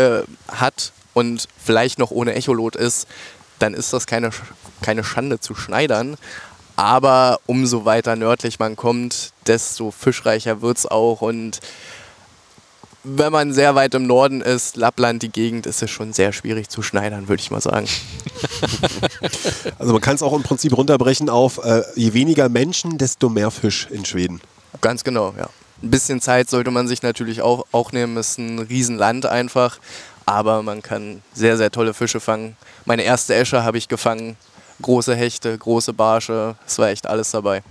hat 0.49 0.93
und 1.17 1.49
vielleicht 1.57 1.99
noch 1.99 2.11
ohne 2.11 2.35
Echolot 2.35 2.77
ist, 2.77 3.09
dann 3.59 3.73
ist 3.73 3.95
das 3.95 4.07
keine, 4.07 4.33
keine 4.83 5.03
Schande 5.03 5.41
zu 5.41 5.55
schneidern. 5.55 6.19
Aber 6.77 7.41
umso 7.47 7.87
weiter 7.87 8.17
nördlich 8.17 8.59
man 8.59 8.77
kommt, 8.77 9.33
desto 9.47 9.91
fischreicher 9.91 10.61
wird 10.61 10.77
es 10.77 10.85
auch. 10.85 11.23
Und 11.23 11.61
wenn 13.03 13.33
man 13.33 13.55
sehr 13.55 13.75
weit 13.75 13.95
im 13.95 14.07
Norden 14.07 14.43
ist, 14.43 14.77
Lappland, 14.77 15.23
die 15.23 15.31
Gegend, 15.31 15.65
ist 15.65 15.83
es 15.83 15.91
schon 15.91 16.13
sehr 16.13 16.35
schwierig 16.35 16.69
zu 16.69 16.83
schneidern, 16.83 17.29
würde 17.29 17.41
ich 17.41 17.51
mal 17.51 17.63
sagen. 17.63 17.89
Also 19.79 19.93
man 19.93 20.03
kann 20.03 20.17
es 20.17 20.23
auch 20.23 20.35
im 20.35 20.43
Prinzip 20.43 20.77
runterbrechen 20.77 21.31
auf 21.31 21.59
äh, 21.65 21.83
je 21.95 22.13
weniger 22.13 22.49
Menschen, 22.49 22.99
desto 22.99 23.29
mehr 23.29 23.51
Fisch 23.51 23.89
in 23.91 24.05
Schweden. 24.05 24.41
Ganz 24.83 25.03
genau, 25.03 25.35
ja. 25.39 25.49
Ein 25.83 25.91
bisschen 25.91 26.21
Zeit 26.21 26.51
sollte 26.51 26.71
man 26.71 26.89
sich 26.89 27.03
natürlich 27.03 27.43
auch, 27.43 27.67
auch 27.73 27.93
nehmen. 27.93 28.17
Es 28.17 28.31
ist 28.31 28.39
ein 28.39 28.59
Riesenland 28.59 29.27
einfach. 29.27 29.79
Aber 30.27 30.63
man 30.63 30.83
kann 30.83 31.23
sehr, 31.33 31.57
sehr 31.57 31.71
tolle 31.71 31.95
Fische 31.95 32.21
fangen. 32.21 32.57
Meine 32.85 33.05
erste 33.05 33.35
Esche 33.35 33.63
habe 33.63 33.79
ich 33.79 33.89
gefangen. 33.89 34.37
Große 34.83 35.15
Hechte, 35.15 35.57
große 35.57 35.93
Barsche. 35.93 36.57
Es 36.67 36.79
war 36.79 36.89
echt 36.89 37.07
alles 37.07 37.31
dabei. 37.31 37.63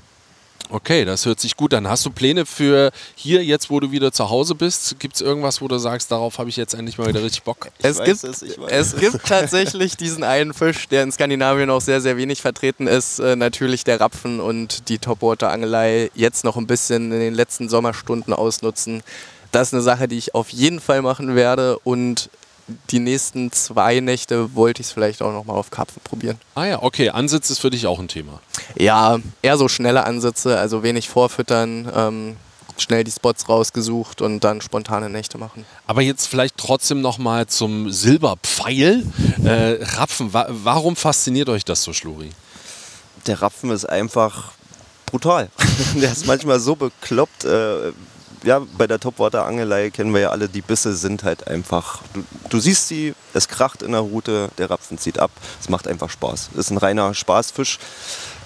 Okay, 0.70 1.06
das 1.06 1.26
hört 1.26 1.40
sich 1.40 1.56
gut 1.56 1.74
an. 1.74 1.88
Hast 1.88 2.06
du 2.06 2.10
Pläne 2.10 2.46
für 2.46 2.92
hier, 3.14 3.44
jetzt 3.44 3.70
wo 3.70 3.80
du 3.80 3.92
wieder 3.92 4.12
zu 4.12 4.30
Hause 4.30 4.56
bist? 4.56 5.00
Gibt 5.00 5.16
es 5.16 5.22
irgendwas, 5.22 5.62
wo 5.62 5.68
du 5.68 5.78
sagst, 5.78 6.12
darauf 6.12 6.40
habe 6.40 6.50
ich 6.50 6.56
jetzt 6.56 6.74
endlich 6.74 6.98
mal 6.98 7.08
wieder 7.08 7.22
richtig 7.22 7.44
Bock? 7.44 7.70
Es 7.80 8.00
weiß 8.00 8.06
gibt, 8.06 8.24
es, 8.24 8.42
ich 8.42 8.60
weiß 8.60 8.72
es 8.72 8.96
gibt 8.96 9.24
tatsächlich 9.28 9.96
diesen 9.96 10.24
einen 10.24 10.54
Fisch, 10.54 10.88
der 10.88 11.04
in 11.04 11.12
Skandinavien 11.12 11.70
auch 11.70 11.82
sehr, 11.82 12.02
sehr 12.02 12.18
wenig 12.18 12.42
vertreten 12.42 12.88
ist. 12.88 13.20
Äh, 13.20 13.36
natürlich 13.36 13.84
der 13.84 14.00
Rapfen 14.00 14.40
und 14.40 14.90
die 14.90 14.98
Topwater-Angelei 14.98 16.10
jetzt 16.16 16.44
noch 16.44 16.58
ein 16.58 16.68
bisschen 16.68 17.12
in 17.12 17.20
den 17.20 17.36
letzten 17.36 17.70
Sommerstunden 17.70 18.34
ausnutzen. 18.34 19.04
Das 19.52 19.68
ist 19.68 19.74
eine 19.74 19.84
Sache, 19.84 20.08
die 20.08 20.18
ich 20.18 20.34
auf 20.34 20.50
jeden 20.50 20.80
Fall 20.80 21.02
machen 21.02 21.36
werde. 21.36 21.78
Und 21.84 22.30
die 22.90 23.00
nächsten 23.00 23.52
zwei 23.52 24.00
Nächte 24.00 24.56
wollte 24.56 24.82
ich 24.82 24.88
es 24.88 24.94
vielleicht 24.94 25.22
auch 25.22 25.32
nochmal 25.32 25.58
auf 25.58 25.70
Karpfen 25.70 26.02
probieren. 26.04 26.40
Ah 26.56 26.66
ja, 26.66 26.82
okay, 26.82 27.10
Ansitz 27.10 27.50
ist 27.50 27.60
für 27.60 27.70
dich 27.70 27.86
auch 27.86 28.00
ein 28.00 28.08
Thema. 28.08 28.42
Ja, 28.76 29.20
eher 29.42 29.58
so 29.58 29.68
schnelle 29.68 30.06
Ansätze, 30.06 30.58
also 30.58 30.82
wenig 30.82 31.08
vorfüttern, 31.10 31.92
ähm, 31.96 32.38
schnell 32.78 33.04
die 33.04 33.12
Spots 33.12 33.48
rausgesucht 33.48 34.22
und 34.22 34.44
dann 34.44 34.62
spontane 34.62 35.10
Nächte 35.10 35.38
machen. 35.38 35.66
Aber 35.88 36.02
jetzt 36.02 36.28
vielleicht 36.28 36.58
trotzdem 36.58 37.02
nochmal 37.02 37.48
zum 37.48 37.92
Silberpfeil. 37.92 39.06
Äh, 39.44 39.84
Rapfen, 39.98 40.34
wa 40.34 40.48
warum 40.50 40.96
fasziniert 40.96 41.50
euch 41.50 41.64
das 41.64 41.84
so, 41.84 41.94
Schluri? 41.94 42.32
Der 43.28 43.42
Rapfen 43.42 43.70
ist 43.72 43.86
einfach 43.86 44.52
brutal. 45.06 45.50
Der 45.96 46.12
ist 46.12 46.26
manchmal 46.26 46.60
so 46.60 46.76
bekloppt. 46.76 47.46
Äh, 47.46 47.92
ja, 48.46 48.62
bei 48.78 48.88
der 48.88 49.00
Topwater-Angelei 49.00 49.90
kennen 49.90 50.14
wir 50.14 50.22
ja 50.22 50.30
alle, 50.30 50.48
die 50.48 50.62
Bisse 50.62 50.96
sind 50.96 51.24
halt 51.24 51.48
einfach. 51.48 52.02
Du, 52.14 52.24
du 52.50 52.60
siehst 52.60 52.88
sie, 52.88 53.16
es 53.34 53.48
kracht 53.48 53.82
in 53.82 53.92
der 53.92 54.02
Route, 54.02 54.50
der 54.58 54.70
Rapfen 54.70 54.98
zieht 54.98 55.20
ab. 55.20 55.32
Es 55.60 55.68
macht 55.68 55.88
einfach 55.88 56.10
Spaß. 56.10 56.52
Es 56.54 56.60
ist 56.60 56.70
ein 56.70 56.78
reiner 56.78 57.14
Spaßfisch. 57.14 57.80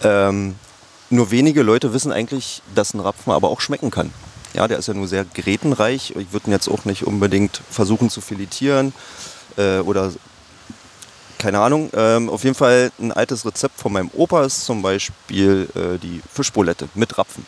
Ähm, 0.04 0.56
nur 1.10 1.32
wenige 1.32 1.64
Leute 1.64 1.94
wissen 1.94 2.12
eigentlich, 2.12 2.62
dass 2.74 2.94
ein 2.94 3.02
Rapfen 3.02 3.34
aber 3.34 3.50
auch 3.50 3.62
schmecken 3.62 3.92
kann. 3.92 4.14
Ja, 4.54 4.68
der 4.68 4.80
ist 4.80 4.88
ja 4.88 4.94
nur 4.94 5.08
sehr 5.08 5.26
grätenreich. 5.26 6.16
Ich 6.16 6.32
würde 6.32 6.48
ihn 6.48 6.54
jetzt 6.54 6.70
auch 6.70 6.86
nicht 6.86 7.06
unbedingt 7.06 7.62
versuchen 7.70 8.10
zu 8.10 8.22
filetieren 8.22 8.94
äh, 9.58 9.80
oder 9.80 10.12
keine 11.38 11.60
Ahnung. 11.60 11.90
Ähm, 11.94 12.30
auf 12.30 12.44
jeden 12.44 12.56
Fall 12.56 12.92
ein 13.00 13.12
altes 13.12 13.46
Rezept 13.46 13.80
von 13.80 13.94
meinem 13.94 14.10
Opa 14.14 14.44
ist 14.46 14.66
zum 14.66 14.82
Beispiel 14.82 15.68
äh, 15.76 15.98
die 15.98 16.22
Fischbulette 16.34 16.90
mit 16.96 17.18
Rapfen. 17.18 17.46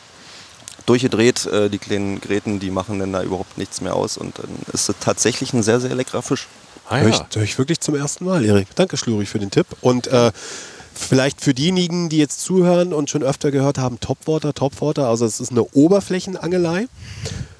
Durchgedreht, 0.85 1.45
äh, 1.45 1.69
die 1.69 1.77
kleinen 1.77 2.21
Gräten, 2.21 2.59
die 2.59 2.71
machen 2.71 2.99
dann 2.99 3.13
da 3.13 3.23
überhaupt 3.23 3.57
nichts 3.57 3.81
mehr 3.81 3.95
aus 3.95 4.17
und 4.17 4.37
dann 4.39 4.49
ist 4.73 4.89
es 4.89 4.95
tatsächlich 4.99 5.53
ein 5.53 5.63
sehr, 5.63 5.79
sehr 5.79 5.95
leckerer 5.95 6.21
Fisch. 6.21 6.47
Ah, 6.89 6.97
Hör, 6.97 7.09
ich, 7.09 7.17
ja. 7.17 7.27
hör 7.35 7.43
ich 7.43 7.57
wirklich 7.57 7.79
zum 7.79 7.95
ersten 7.95 8.25
Mal, 8.25 8.43
Erik. 8.43 8.67
Danke, 8.75 8.97
Schluri, 8.97 9.25
für 9.25 9.39
den 9.39 9.49
Tipp. 9.49 9.65
Und 9.79 10.07
äh, 10.07 10.31
vielleicht 10.93 11.41
für 11.41 11.53
diejenigen, 11.53 12.09
die 12.09 12.17
jetzt 12.17 12.41
zuhören 12.41 12.93
und 12.93 13.09
schon 13.09 13.23
öfter 13.23 13.51
gehört 13.51 13.77
haben, 13.77 13.99
Topwater, 13.99 14.53
Topwater, 14.53 15.07
also 15.07 15.25
es 15.25 15.39
ist 15.39 15.51
eine 15.51 15.63
Oberflächenangelei. 15.63 16.87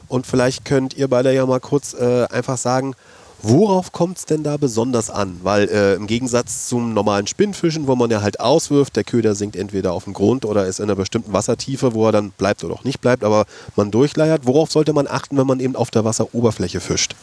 Und 0.08 0.28
vielleicht 0.28 0.66
könnt 0.66 0.96
ihr 0.96 1.08
beide 1.08 1.34
ja 1.34 1.46
mal 1.46 1.62
kurz 1.62 1.94
äh, 1.94 2.26
einfach 2.26 2.58
sagen, 2.58 2.96
worauf 3.44 3.92
kommt 3.92 4.18
es 4.18 4.26
denn 4.26 4.44
da 4.44 4.58
besonders 4.58 5.10
an? 5.10 5.40
Weil 5.44 5.70
äh, 5.70 5.94
im 5.96 6.08
Gegensatz 6.08 6.68
zum 6.68 6.94
normalen 6.94 7.28
Spinnfischen, 7.28 7.88
wo 7.88 7.96
man 7.96 8.10
ja 8.10 8.22
halt 8.22 8.40
auswirft, 8.40 8.96
der 8.96 9.04
Köder 9.04 9.36
sinkt 9.36 9.56
entweder 9.56 9.94
auf 9.94 10.06
den 10.06 10.14
Grund 10.14 10.46
oder 10.46 10.66
ist 10.66 10.80
in 10.80 10.86
einer 10.86 10.96
bestimmten 10.96 11.34
Wassertiefe, 11.34 11.94
wo 11.94 12.06
er 12.06 12.12
dann 12.12 12.32
bleibt 12.32 12.64
oder 12.64 12.74
auch 12.74 12.84
nicht 12.84 13.02
bleibt, 13.02 13.24
aber 13.24 13.46
man 13.76 13.92
durchleiert. 13.92 14.46
Worauf 14.46 14.72
sollte 14.72 14.94
man 14.94 15.08
achten, 15.08 15.38
wenn 15.38 15.48
man 15.48 15.60
eben 15.60 15.76
auf 15.76 15.92
der 15.92 16.06
Wasseroberfläche 16.06 16.80
fischt? 16.80 17.16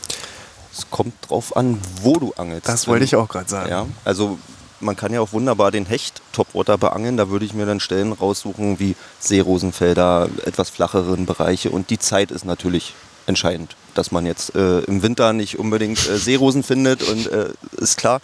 Es 0.73 0.89
kommt 0.91 1.15
drauf 1.29 1.57
an, 1.57 1.79
wo 2.03 2.15
du 2.19 2.33
angelst. 2.37 2.69
Das 2.69 2.87
wollte 2.87 3.05
ich 3.05 3.17
auch 3.17 3.29
gerade 3.29 3.49
sagen. 3.49 3.71
Ja, 3.71 3.87
also 4.05 4.39
man 4.81 4.97
kann 4.97 5.13
ja 5.13 5.21
auch 5.21 5.33
wunderbar 5.33 5.71
den 5.71 5.87
Hecht 5.87 6.23
Topwater 6.33 6.79
beangeln. 6.79 7.17
Da 7.17 7.31
würde 7.31 7.45
ich 7.45 7.55
mir 7.55 7.67
dann 7.67 7.81
Stellen 7.81 8.13
raussuchen 8.13 8.79
wie 8.79 8.95
Seerosenfelder, 9.19 10.29
etwas 10.45 10.71
flacheren 10.71 11.27
Bereiche. 11.27 11.71
Und 11.71 11.91
die 11.91 11.99
Zeit 11.99 12.31
ist 12.31 12.45
natürlich 12.45 12.95
entscheidend, 13.29 13.77
dass 13.95 14.11
man 14.11 14.27
jetzt 14.27 14.55
äh, 14.57 14.81
im 14.81 15.03
Winter 15.03 15.33
nicht 15.33 15.59
unbedingt 15.59 15.99
äh, 16.09 16.19
Seerosen 16.19 16.63
findet 16.63 17.03
und 17.03 17.27
äh, 17.31 17.51
ist 17.77 17.99
klar. 17.99 18.21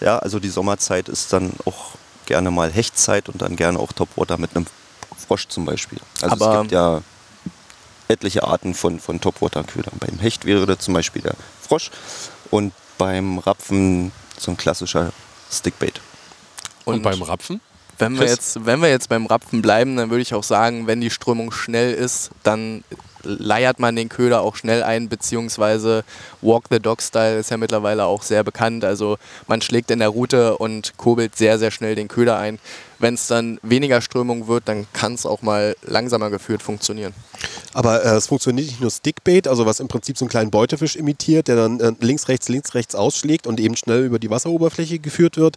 Ja, 0.00 0.18
also 0.18 0.38
die 0.38 0.48
Sommerzeit 0.48 1.08
ist 1.08 1.32
dann 1.32 1.52
auch 1.64 1.90
gerne 2.26 2.50
mal 2.50 2.72
Hechtzeit 2.72 3.28
und 3.28 3.42
dann 3.42 3.56
gerne 3.56 3.78
auch 3.78 3.92
Topwater 3.92 4.38
mit 4.38 4.56
einem 4.56 4.66
Frosch 5.26 5.48
zum 5.48 5.64
Beispiel. 5.64 5.98
Also 6.22 6.34
Aber- 6.34 6.54
es 6.54 6.60
gibt 6.62 6.72
ja 6.72 7.02
etliche 8.08 8.44
Arten 8.44 8.74
von, 8.74 9.00
von 9.00 9.20
Topwater-Ködern. 9.20 9.94
Beim 9.98 10.18
Hecht 10.18 10.44
wäre 10.44 10.66
das 10.66 10.78
zum 10.78 10.94
Beispiel 10.94 11.22
der 11.22 11.34
Frosch 11.60 11.90
und 12.50 12.72
beim 12.98 13.38
Rapfen 13.38 14.12
so 14.38 14.50
ein 14.50 14.56
klassischer 14.56 15.12
Stickbait. 15.50 16.00
Und, 16.84 17.02
beim 17.02 17.22
Rapfen? 17.22 17.60
Wenn 17.98 18.12
wir, 18.14 18.20
Chris? 18.20 18.30
jetzt, 18.30 18.66
wenn 18.66 18.82
wir 18.82 18.88
jetzt 18.90 19.08
beim 19.08 19.26
Rapfen 19.26 19.62
bleiben, 19.62 19.96
dann 19.96 20.10
würde 20.10 20.20
ich 20.22 20.34
auch 20.34 20.42
sagen, 20.44 20.86
wenn 20.86 21.00
die 21.00 21.10
Strömung 21.10 21.50
schnell 21.50 21.94
ist, 21.94 22.30
dann 22.42 22.84
leiert 23.24 23.78
man 23.78 23.96
den 23.96 24.08
Köder 24.08 24.42
auch 24.42 24.56
schnell 24.56 24.82
ein, 24.82 25.08
beziehungsweise 25.08 26.04
Walk 26.42 26.64
the 26.70 26.78
Dog 26.78 27.02
Style 27.02 27.38
ist 27.38 27.50
ja 27.50 27.56
mittlerweile 27.56 28.04
auch 28.04 28.22
sehr 28.22 28.44
bekannt. 28.44 28.84
Also 28.84 29.18
man 29.46 29.60
schlägt 29.60 29.90
in 29.90 29.98
der 29.98 30.08
Route 30.08 30.56
und 30.56 30.96
kurbelt 30.96 31.36
sehr, 31.36 31.58
sehr 31.58 31.70
schnell 31.70 31.94
den 31.94 32.08
Köder 32.08 32.38
ein. 32.38 32.58
Wenn 32.98 33.14
es 33.14 33.26
dann 33.26 33.58
weniger 33.62 34.00
Strömung 34.00 34.46
wird, 34.46 34.68
dann 34.68 34.86
kann 34.92 35.14
es 35.14 35.26
auch 35.26 35.42
mal 35.42 35.76
langsamer 35.82 36.30
geführt 36.30 36.62
funktionieren. 36.62 37.12
Aber 37.74 38.04
äh, 38.04 38.16
es 38.16 38.28
funktioniert 38.28 38.68
nicht 38.68 38.80
nur 38.80 38.90
Stickbait, 38.90 39.46
also 39.48 39.66
was 39.66 39.80
im 39.80 39.88
Prinzip 39.88 40.16
so 40.16 40.24
einen 40.24 40.30
kleinen 40.30 40.50
Beutefisch 40.50 40.96
imitiert, 40.96 41.48
der 41.48 41.56
dann 41.56 41.80
äh, 41.80 41.92
links, 42.00 42.28
rechts, 42.28 42.48
links, 42.48 42.74
rechts 42.74 42.94
ausschlägt 42.94 43.46
und 43.46 43.60
eben 43.60 43.76
schnell 43.76 44.04
über 44.04 44.18
die 44.18 44.30
Wasseroberfläche 44.30 45.00
geführt 45.00 45.36
wird. 45.36 45.56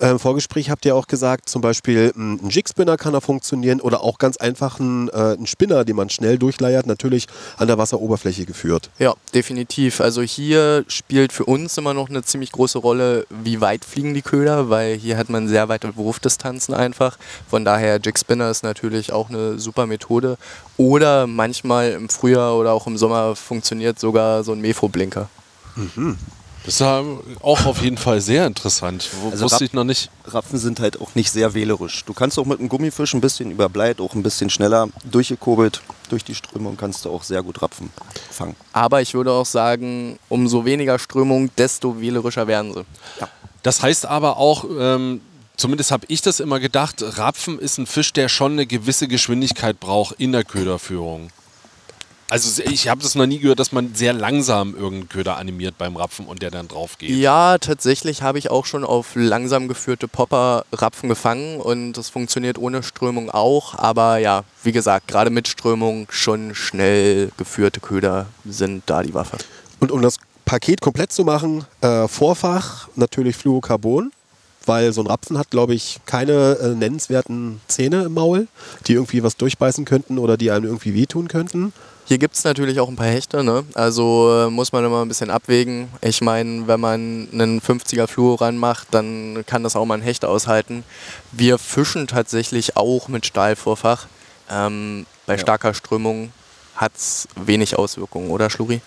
Äh, 0.00 0.10
Im 0.10 0.18
Vorgespräch 0.18 0.70
habt 0.70 0.84
ihr 0.84 0.96
auch 0.96 1.06
gesagt, 1.06 1.48
zum 1.48 1.60
Beispiel 1.60 2.12
mh, 2.14 2.42
ein 2.42 2.48
Jigspinner 2.48 2.96
kann 2.96 3.12
da 3.12 3.20
funktionieren 3.20 3.80
oder 3.80 4.02
auch 4.02 4.18
ganz 4.18 4.38
einfach 4.38 4.80
ein, 4.80 5.08
äh, 5.10 5.34
ein 5.34 5.46
Spinner, 5.46 5.84
den 5.84 5.96
man 5.96 6.10
schnell 6.10 6.38
durchleiert, 6.38 6.86
natürlich 6.86 7.26
an 7.56 7.68
der 7.68 7.78
Wasseroberfläche 7.78 8.46
geführt. 8.46 8.90
Ja, 8.98 9.14
definitiv. 9.34 10.00
Also 10.00 10.22
hier 10.22 10.84
spielt 10.88 11.32
für 11.32 11.44
uns 11.44 11.76
immer 11.76 11.94
noch 11.94 12.08
eine 12.08 12.22
ziemlich 12.22 12.52
große 12.52 12.78
Rolle, 12.78 13.26
wie 13.28 13.60
weit 13.60 13.84
fliegen 13.84 14.14
die 14.14 14.22
Köder, 14.22 14.70
weil 14.70 14.96
hier 14.96 15.18
hat 15.18 15.28
man 15.28 15.48
sehr 15.48 15.68
weite 15.68 15.96
Wurfdistanzen 15.96 16.74
einfach. 16.74 17.18
Von 17.48 17.64
daher 17.64 18.00
Jig 18.02 18.18
Spinner 18.18 18.50
ist 18.50 18.62
natürlich 18.62 19.12
auch 19.12 19.28
eine 19.28 19.58
super 19.58 19.86
Methode. 19.86 20.38
Oder 20.78 21.26
manchmal 21.58 21.90
im 21.92 22.08
Frühjahr 22.08 22.56
oder 22.56 22.72
auch 22.72 22.86
im 22.86 22.96
Sommer 22.96 23.34
funktioniert 23.34 23.98
sogar 23.98 24.44
so 24.44 24.52
ein 24.52 24.60
Mefo-Blinker. 24.60 25.28
Das 26.64 26.74
ist 26.74 26.80
ja 26.80 27.02
auch 27.40 27.66
auf 27.66 27.82
jeden 27.82 27.96
Fall 27.96 28.20
sehr 28.20 28.46
interessant. 28.46 29.08
W 29.12 29.30
Also 29.30 29.44
wusste 29.44 29.64
ich 29.64 29.72
noch 29.72 29.84
nicht. 29.84 30.10
Rapfen 30.24 30.58
sind 30.58 30.80
halt 30.80 31.00
auch 31.00 31.14
nicht 31.14 31.30
sehr 31.30 31.54
wählerisch. 31.54 32.04
Du 32.04 32.12
kannst 32.12 32.38
auch 32.38 32.44
mit 32.44 32.60
einem 32.60 32.68
Gummifisch 32.68 33.14
ein 33.14 33.20
bisschen 33.20 33.50
überbleit, 33.50 34.00
auch 34.00 34.14
ein 34.14 34.22
bisschen 34.22 34.50
schneller 34.50 34.88
durchgekurbelt 35.10 35.80
durch 36.08 36.24
die 36.24 36.34
Strömung 36.34 36.76
kannst 36.76 37.04
du 37.04 37.10
auch 37.10 37.22
sehr 37.22 37.42
gut 37.42 37.60
Rapfen 37.60 37.90
fangen. 38.30 38.56
Aber 38.72 39.02
ich 39.02 39.14
würde 39.14 39.32
auch 39.32 39.46
sagen, 39.46 40.18
umso 40.28 40.64
weniger 40.64 40.98
Strömung, 40.98 41.50
desto 41.56 42.00
wählerischer 42.00 42.46
werden 42.46 42.72
sie. 42.72 42.84
Das 43.62 43.82
heißt 43.82 44.06
aber 44.06 44.38
auch, 44.38 44.64
ähm, 44.78 45.20
zumindest 45.56 45.90
habe 45.90 46.06
ich 46.08 46.22
das 46.22 46.40
immer 46.40 46.60
gedacht, 46.60 47.02
Rapfen 47.02 47.58
ist 47.58 47.78
ein 47.78 47.86
Fisch, 47.86 48.12
der 48.12 48.28
schon 48.28 48.52
eine 48.52 48.66
gewisse 48.66 49.08
Geschwindigkeit 49.08 49.78
braucht 49.80 50.14
in 50.18 50.32
der 50.32 50.44
Köderführung. 50.44 51.30
Also 52.30 52.62
ich 52.62 52.88
habe 52.88 53.02
das 53.02 53.14
noch 53.14 53.24
nie 53.24 53.38
gehört, 53.38 53.58
dass 53.58 53.72
man 53.72 53.94
sehr 53.94 54.12
langsam 54.12 54.74
irgendeinen 54.74 55.08
Köder 55.08 55.38
animiert 55.38 55.78
beim 55.78 55.96
Rapfen 55.96 56.26
und 56.26 56.42
der 56.42 56.50
dann 56.50 56.68
drauf 56.68 56.98
geht. 56.98 57.10
Ja, 57.10 57.56
tatsächlich 57.56 58.20
habe 58.20 58.38
ich 58.38 58.50
auch 58.50 58.66
schon 58.66 58.84
auf 58.84 59.12
langsam 59.14 59.66
geführte 59.66 60.08
Popper 60.08 60.64
Rapfen 60.72 61.08
gefangen 61.08 61.58
und 61.58 61.94
das 61.94 62.10
funktioniert 62.10 62.58
ohne 62.58 62.82
Strömung 62.82 63.30
auch. 63.30 63.74
Aber 63.74 64.18
ja, 64.18 64.44
wie 64.62 64.72
gesagt, 64.72 65.08
gerade 65.08 65.30
mit 65.30 65.48
Strömung 65.48 66.06
schon 66.10 66.54
schnell 66.54 67.30
geführte 67.38 67.80
Köder 67.80 68.26
sind 68.44 68.82
da 68.86 69.02
die 69.02 69.14
Waffe. 69.14 69.38
Und 69.80 69.90
um 69.90 70.02
das 70.02 70.18
Paket 70.44 70.82
komplett 70.82 71.12
zu 71.12 71.24
machen, 71.24 71.64
äh, 71.80 72.08
Vorfach 72.08 72.88
natürlich 72.94 73.36
Fluorocarbon, 73.36 74.12
weil 74.68 74.92
so 74.92 75.00
ein 75.00 75.06
Rapfen 75.06 75.38
hat, 75.38 75.50
glaube 75.50 75.74
ich, 75.74 75.98
keine 76.06 76.58
äh, 76.60 76.68
nennenswerten 76.74 77.60
Zähne 77.68 78.04
im 78.04 78.14
Maul, 78.14 78.46
die 78.86 78.92
irgendwie 78.92 79.22
was 79.22 79.36
durchbeißen 79.36 79.84
könnten 79.84 80.18
oder 80.18 80.36
die 80.36 80.50
einem 80.50 80.66
irgendwie 80.66 80.94
wehtun 80.94 81.28
könnten. 81.28 81.72
Hier 82.04 82.16
gibt 82.18 82.36
es 82.36 82.44
natürlich 82.44 82.80
auch 82.80 82.88
ein 82.88 82.96
paar 82.96 83.06
Hechte, 83.06 83.44
ne? 83.44 83.64
also 83.74 84.46
äh, 84.46 84.50
muss 84.50 84.72
man 84.72 84.82
immer 84.84 85.02
ein 85.02 85.08
bisschen 85.08 85.28
abwägen. 85.28 85.88
Ich 86.00 86.22
meine, 86.22 86.66
wenn 86.66 86.80
man 86.80 87.28
einen 87.32 87.60
50er 87.60 88.06
Fluor 88.06 88.40
ranmacht, 88.40 88.88
dann 88.92 89.44
kann 89.46 89.62
das 89.62 89.76
auch 89.76 89.84
mal 89.84 89.96
ein 89.98 90.02
Hecht 90.02 90.24
aushalten. 90.24 90.84
Wir 91.32 91.58
fischen 91.58 92.06
tatsächlich 92.06 92.76
auch 92.78 93.08
mit 93.08 93.26
Stahlvorfach. 93.26 94.06
Ähm, 94.50 95.04
bei 95.26 95.34
Ja. 95.34 95.38
starker 95.40 95.74
Strömung 95.74 96.32
hat 96.76 96.92
es 96.96 97.28
wenig 97.36 97.76
Auswirkungen, 97.76 98.30
oder 98.30 98.48
Schluri? 98.48 98.80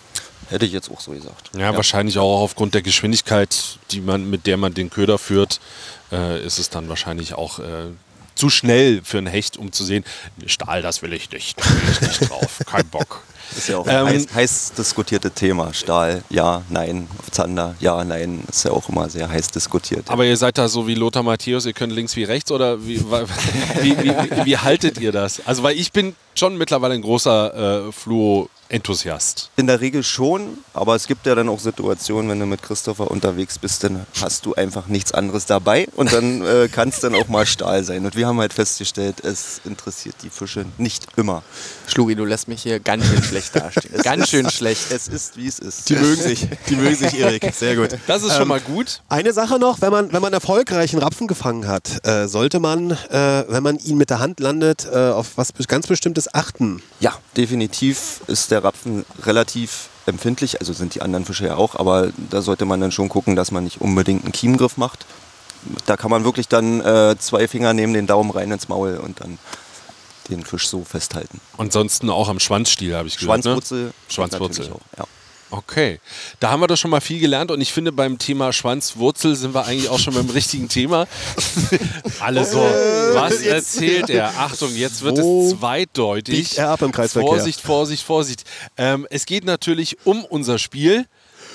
Hätte 0.52 0.66
ich 0.66 0.72
jetzt 0.72 0.90
auch 0.90 1.00
so 1.00 1.12
gesagt. 1.12 1.50
Ja, 1.56 1.74
wahrscheinlich 1.74 2.18
auch 2.18 2.40
aufgrund 2.40 2.74
der 2.74 2.82
Geschwindigkeit, 2.82 3.78
die 3.90 4.00
man, 4.00 4.28
mit 4.28 4.46
der 4.46 4.56
man 4.56 4.74
den 4.74 4.90
Köder 4.90 5.18
führt, 5.18 5.60
äh, 6.10 6.44
ist 6.44 6.58
es 6.58 6.70
dann 6.70 6.88
wahrscheinlich 6.88 7.34
auch 7.34 7.58
äh, 7.58 7.90
zu 8.34 8.50
schnell 8.50 9.02
für 9.04 9.18
einen 9.18 9.26
Hecht, 9.26 9.56
um 9.56 9.72
zu 9.72 9.84
sehen, 9.84 10.04
Stahl, 10.46 10.82
das 10.82 11.02
will 11.02 11.12
ich 11.12 11.30
nicht, 11.30 11.60
da 11.60 11.64
will 11.68 11.82
ich 11.90 12.00
nicht 12.00 12.20
drauf, 12.30 12.60
kein 12.66 12.86
Bock. 12.88 13.22
Ist 13.56 13.68
ja 13.68 13.78
auch 13.78 13.86
Ähm, 13.86 14.06
ein 14.06 14.14
heiß, 14.14 14.34
heiß 14.34 14.72
diskutierte 14.72 15.30
Thema. 15.30 15.74
Stahl, 15.74 16.22
ja, 16.30 16.62
nein. 16.70 17.08
Zander, 17.30 17.74
ja, 17.80 18.02
nein. 18.02 18.42
Ist 18.48 18.64
ja 18.64 18.70
auch 18.70 18.88
immer 18.88 19.10
sehr 19.10 19.28
heiß 19.28 19.48
diskutiert. 19.48 20.10
Aber 20.10 20.24
ihr 20.24 20.36
seid 20.36 20.56
da 20.58 20.68
so 20.68 20.86
wie 20.86 20.94
Lothar 20.94 21.22
Matthäus, 21.22 21.66
ihr 21.66 21.72
könnt 21.72 21.92
links 21.92 22.16
wie 22.16 22.24
rechts 22.24 22.50
oder 22.50 22.86
wie, 22.86 23.00
wie, 23.00 23.98
wie, 24.02 24.44
wie, 24.46 24.56
haltet 24.56 24.98
ihr 24.98 25.12
das? 25.12 25.42
Also 25.46 25.62
weil 25.62 25.76
ich 25.76 25.92
bin 25.92 26.14
schon 26.34 26.56
mittlerweile 26.56 26.94
ein 26.94 27.02
großer 27.02 27.88
äh, 27.88 27.92
Fluo-Enthusiast. 28.72 29.50
In 29.56 29.66
der 29.66 29.80
Regel 29.80 30.02
schon, 30.02 30.58
aber 30.72 30.94
es 30.96 31.06
gibt 31.06 31.26
ja 31.26 31.34
dann 31.34 31.48
auch 31.48 31.60
Situationen, 31.60 32.30
wenn 32.30 32.40
du 32.40 32.46
mit 32.46 32.62
Christopher 32.62 33.10
unterwegs 33.10 33.58
bist, 33.58 33.84
dann 33.84 34.06
hast 34.20 34.46
du 34.46 34.54
einfach 34.54 34.86
nichts 34.86 35.12
anderes 35.12 35.46
dabei 35.46 35.86
und 35.94 36.12
dann 36.12 36.44
äh, 36.46 36.68
kann 36.68 36.88
es 36.88 37.00
dann 37.00 37.14
auch 37.14 37.28
mal 37.28 37.44
Stahl 37.46 37.84
sein. 37.84 38.04
Und 38.04 38.16
wir 38.16 38.26
haben 38.26 38.40
halt 38.40 38.52
festgestellt, 38.52 39.24
es 39.24 39.60
interessiert 39.64 40.16
die 40.22 40.30
Fische 40.30 40.64
nicht 40.78 41.06
immer. 41.16 41.42
Schluri, 41.86 42.14
du 42.14 42.24
lässt 42.24 42.48
mich 42.48 42.62
hier 42.62 42.80
ganz 42.80 43.06
schön 43.06 43.22
schlecht 43.22 43.54
dastehen. 43.56 44.02
ganz 44.02 44.28
schön 44.28 44.50
schlecht. 44.50 44.90
Es 44.90 45.08
ist, 45.08 45.36
wie 45.36 45.46
es 45.46 45.58
ist. 45.58 45.90
Die 45.90 45.96
mögen 45.96 46.22
sich, 46.22 46.48
die 46.68 46.76
mögen 46.76 46.96
sich, 46.96 47.18
Erik. 47.18 47.52
Sehr 47.54 47.76
gut. 47.76 47.90
Das 48.06 48.22
ist 48.24 48.36
schon 48.36 48.48
mal 48.48 48.60
gut. 48.60 49.00
Eine 49.08 49.32
Sache 49.32 49.58
noch, 49.58 49.80
wenn 49.80 49.90
man, 49.90 50.12
wenn 50.12 50.20
man 50.20 50.32
erfolgreichen 50.32 50.98
Rapfen 50.98 51.28
gefangen 51.28 51.66
hat, 51.66 52.06
äh, 52.06 52.26
sollte 52.26 52.60
man, 52.60 52.90
äh, 52.90 53.44
wenn 53.48 53.62
man 53.62 53.78
ihn 53.78 53.96
mit 53.96 54.10
der 54.10 54.18
Hand 54.18 54.40
landet, 54.40 54.86
äh, 54.92 55.10
auf 55.10 55.36
was 55.36 55.52
ganz 55.66 55.86
Bestimmtes 55.86 56.32
achten. 56.34 56.82
Ja, 57.00 57.14
definitiv 57.36 58.20
ist 58.26 58.50
der 58.50 58.61
Rapfen 58.62 59.04
relativ 59.22 59.88
empfindlich, 60.06 60.60
also 60.60 60.72
sind 60.72 60.94
die 60.94 61.02
anderen 61.02 61.24
Fische 61.24 61.46
ja 61.46 61.56
auch, 61.56 61.76
aber 61.76 62.10
da 62.30 62.42
sollte 62.42 62.64
man 62.64 62.80
dann 62.80 62.92
schon 62.92 63.08
gucken, 63.08 63.36
dass 63.36 63.50
man 63.50 63.64
nicht 63.64 63.80
unbedingt 63.80 64.24
einen 64.24 64.32
Kiemgriff 64.32 64.76
macht. 64.76 65.06
Da 65.86 65.96
kann 65.96 66.10
man 66.10 66.24
wirklich 66.24 66.48
dann 66.48 66.80
äh, 66.80 67.16
zwei 67.18 67.46
Finger 67.46 67.72
neben 67.72 67.92
den 67.92 68.06
Daumen 68.06 68.30
rein 68.30 68.50
ins 68.50 68.68
Maul 68.68 68.96
und 68.96 69.20
dann 69.20 69.38
den 70.28 70.44
Fisch 70.44 70.68
so 70.68 70.84
festhalten. 70.84 71.40
Ansonsten 71.58 72.10
auch 72.10 72.28
am 72.28 72.40
Schwanzstiel, 72.40 72.96
habe 72.96 73.08
ich 73.08 73.18
gehört. 73.18 73.44
Schwanzwurzel. 73.44 73.84
Ne? 73.86 73.92
Schwanzwurzel. 74.08 74.72
Auch, 74.72 74.98
ja. 74.98 75.04
Okay, 75.52 76.00
da 76.40 76.50
haben 76.50 76.60
wir 76.60 76.66
doch 76.66 76.78
schon 76.78 76.90
mal 76.90 77.02
viel 77.02 77.20
gelernt 77.20 77.50
und 77.50 77.60
ich 77.60 77.74
finde 77.74 77.92
beim 77.92 78.16
Thema 78.16 78.54
Schwanzwurzel 78.54 79.36
sind 79.36 79.54
wir 79.54 79.66
eigentlich 79.66 79.90
auch 79.90 79.98
schon 79.98 80.14
beim 80.14 80.30
richtigen 80.30 80.70
Thema. 80.70 81.06
Alle 82.20 82.42
so, 82.46 82.56
was 82.56 83.42
erzählt 83.42 84.08
er? 84.08 84.30
Achtung, 84.38 84.74
jetzt 84.74 85.02
wird 85.02 85.18
Wo 85.18 85.50
es 85.50 85.58
zweideutig. 85.58 86.56
er 86.56 86.70
ab 86.70 86.80
im 86.80 86.90
Kreisverkehr? 86.90 87.28
Vorsicht, 87.28 87.60
Vorsicht, 87.60 88.02
Vorsicht. 88.02 88.44
Ähm, 88.78 89.06
es 89.10 89.26
geht 89.26 89.44
natürlich 89.44 89.98
um 90.06 90.24
unser 90.24 90.58
Spiel. 90.58 91.04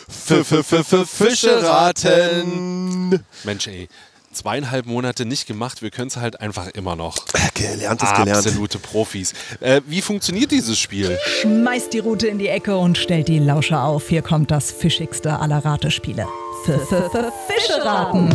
Fische 0.07 1.63
raten. 1.63 3.23
Mensch, 3.43 3.65
ey, 3.65 3.89
zweieinhalb 4.37 4.85
Monate 4.85 5.25
nicht 5.25 5.47
gemacht, 5.47 5.81
wir 5.81 5.89
können 5.89 6.07
es 6.07 6.17
halt 6.17 6.39
einfach 6.41 6.67
immer 6.67 6.95
noch. 6.95 7.25
Gelernt 7.53 8.01
ist 8.03 8.15
gelernt. 8.15 8.45
Absolute 8.45 8.79
Profis. 8.79 9.33
Äh, 9.59 9.81
wie 9.87 10.01
funktioniert 10.01 10.51
dieses 10.51 10.77
Spiel? 10.79 11.17
Schmeißt 11.41 11.91
die 11.93 11.99
Rute 11.99 12.27
in 12.27 12.37
die 12.37 12.47
Ecke 12.47 12.77
und 12.77 12.97
stellt 12.97 13.27
die 13.27 13.39
Lauscher 13.39 13.83
auf. 13.83 14.09
Hier 14.09 14.21
kommt 14.21 14.51
das 14.51 14.71
fischigste 14.71 15.39
aller 15.39 15.65
Ratespiele. 15.65 16.27
F 16.65 16.91
-f 16.91 17.11
-f 17.11 17.31
Fische 17.47 17.83
raten. 17.83 18.29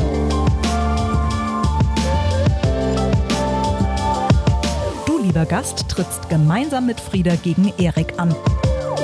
Du, 5.07 5.19
lieber 5.23 5.47
Gast, 5.47 5.89
trittst 5.89 6.29
gemeinsam 6.29 6.87
mit 6.87 7.01
Frieda 7.01 7.37
gegen 7.37 7.73
Erik 7.79 8.15
an. 8.17 8.35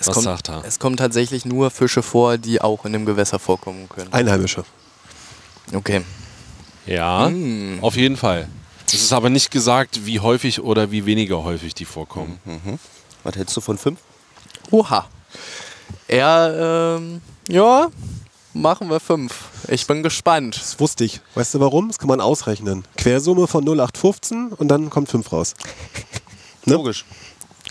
Es 0.00 0.06
was 0.08 0.14
kommt, 0.14 0.24
sagt 0.24 0.48
er? 0.48 0.64
es 0.64 0.78
kommen 0.78 0.96
tatsächlich 0.96 1.44
nur 1.44 1.70
Fische 1.70 2.02
vor, 2.02 2.38
die 2.38 2.60
auch 2.60 2.84
in 2.84 2.92
dem 2.92 3.04
Gewässer 3.06 3.38
vorkommen 3.38 3.88
können. 3.88 4.12
Einheimische. 4.12 4.64
Okay. 5.74 6.02
Ja, 6.86 7.26
Hm. 7.26 7.78
auf 7.82 7.96
jeden 7.96 8.16
Fall. 8.16 8.48
Es 8.86 8.94
ist 8.94 9.12
aber 9.12 9.30
nicht 9.30 9.50
gesagt, 9.50 10.04
wie 10.06 10.18
häufig 10.18 10.60
oder 10.62 10.90
wie 10.90 11.06
weniger 11.06 11.44
häufig 11.44 11.74
die 11.74 11.84
vorkommen. 11.84 12.40
Was 13.22 13.36
hältst 13.36 13.56
du 13.56 13.60
von 13.60 13.78
fünf? 13.78 14.00
Oha. 14.72 15.06
Er, 16.08 16.96
ähm, 16.98 17.20
ja, 17.48 17.88
machen 18.52 18.90
wir 18.90 18.98
fünf. 18.98 19.44
Ich 19.68 19.86
bin 19.86 20.02
gespannt. 20.02 20.56
Das 20.60 20.80
wusste 20.80 21.04
ich. 21.04 21.20
Weißt 21.36 21.54
du 21.54 21.60
warum? 21.60 21.86
Das 21.88 21.98
kann 21.98 22.08
man 22.08 22.20
ausrechnen. 22.20 22.84
Quersumme 22.96 23.46
von 23.46 23.62
0815 23.64 24.48
und 24.54 24.66
dann 24.68 24.90
kommt 24.90 25.08
5 25.10 25.30
raus. 25.32 25.54
Ne? 26.66 26.74
Logisch. 26.74 27.06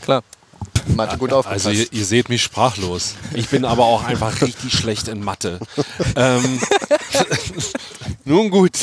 Klar. 0.01 0.23
Mathe 0.95 1.17
gut 1.17 1.33
aufgepasst. 1.33 1.67
Also 1.67 1.79
ihr, 1.79 1.87
ihr 1.91 2.05
seht 2.05 2.29
mich 2.29 2.41
sprachlos. 2.43 3.15
Ich 3.33 3.49
bin 3.49 3.65
aber 3.65 3.85
auch 3.85 4.03
einfach 4.03 4.41
richtig 4.41 4.73
schlecht 4.73 5.07
in 5.07 5.23
Mathe. 5.23 5.59
ähm, 6.15 6.59
nun 8.25 8.49
gut. 8.49 8.77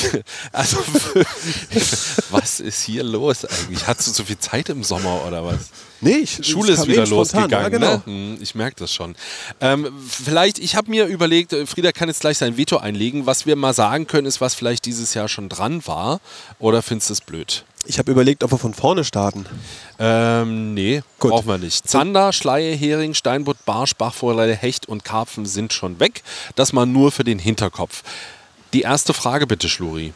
Also 0.52 0.78
was 2.30 2.60
ist 2.60 2.82
hier 2.82 3.04
los 3.04 3.44
eigentlich? 3.44 3.86
Hast 3.86 4.06
du 4.06 4.12
zu 4.12 4.24
viel 4.24 4.38
Zeit 4.38 4.68
im 4.68 4.84
Sommer 4.84 5.24
oder 5.26 5.44
was? 5.44 5.70
Nee, 6.00 6.18
ich, 6.18 6.46
Schule 6.46 6.72
ist 6.72 6.86
wieder 6.86 6.98
eben 6.98 7.06
spontan, 7.06 7.50
losgegangen. 7.50 7.62
Ja, 7.62 7.68
genau. 7.68 8.02
ne? 8.04 8.38
Ich 8.40 8.54
merke 8.54 8.76
das 8.78 8.92
schon. 8.92 9.16
Ähm, 9.60 9.88
vielleicht, 10.08 10.58
ich 10.58 10.76
habe 10.76 10.90
mir 10.90 11.06
überlegt, 11.06 11.52
äh, 11.52 11.66
Frieda 11.66 11.92
kann 11.92 12.08
jetzt 12.08 12.20
gleich 12.20 12.38
sein 12.38 12.56
Veto 12.56 12.76
einlegen. 12.76 13.26
Was 13.26 13.46
wir 13.46 13.56
mal 13.56 13.72
sagen 13.72 14.06
können, 14.06 14.26
ist, 14.26 14.40
was 14.40 14.54
vielleicht 14.54 14.84
dieses 14.84 15.14
Jahr 15.14 15.28
schon 15.28 15.48
dran 15.48 15.86
war. 15.86 16.20
Oder 16.58 16.82
findest 16.82 17.10
du 17.10 17.14
es 17.14 17.20
blöd? 17.22 17.64
Ich 17.86 17.98
habe 17.98 18.10
überlegt, 18.10 18.42
ob 18.42 18.52
wir 18.52 18.58
von 18.58 18.74
vorne 18.74 19.04
starten. 19.04 19.46
Ähm, 19.98 20.74
nee, 20.74 21.02
Gut. 21.18 21.30
brauchen 21.30 21.46
wir 21.46 21.58
nicht. 21.58 21.88
Zander, 21.88 22.32
Schleie, 22.32 22.74
Hering, 22.74 23.14
Steinbutt, 23.14 23.64
Barsch, 23.64 23.94
Bachforelle, 23.94 24.54
Hecht 24.54 24.88
und 24.88 25.04
Karpfen 25.04 25.46
sind 25.46 25.72
schon 25.72 26.00
weg. 26.00 26.22
Das 26.56 26.72
mal 26.72 26.86
nur 26.86 27.12
für 27.12 27.24
den 27.24 27.38
Hinterkopf. 27.38 28.02
Die 28.72 28.82
erste 28.82 29.14
Frage 29.14 29.46
bitte, 29.46 29.68
Schluri. 29.68 30.12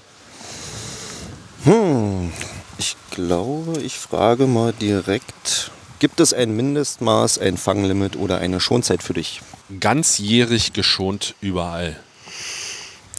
Ich 2.79 2.97
glaube, 3.11 3.81
ich 3.81 3.99
frage 3.99 4.47
mal 4.47 4.73
direkt, 4.73 5.71
gibt 5.99 6.21
es 6.21 6.33
ein 6.33 6.57
Mindestmaß, 6.57 7.39
ein 7.39 7.57
Fanglimit 7.57 8.17
oder 8.17 8.39
eine 8.39 8.61
Schonzeit 8.61 9.03
für 9.03 9.15
dich? 9.15 9.43
Ganzjährig 9.79 10.73
geschont 10.73 11.35
überall. 11.41 12.01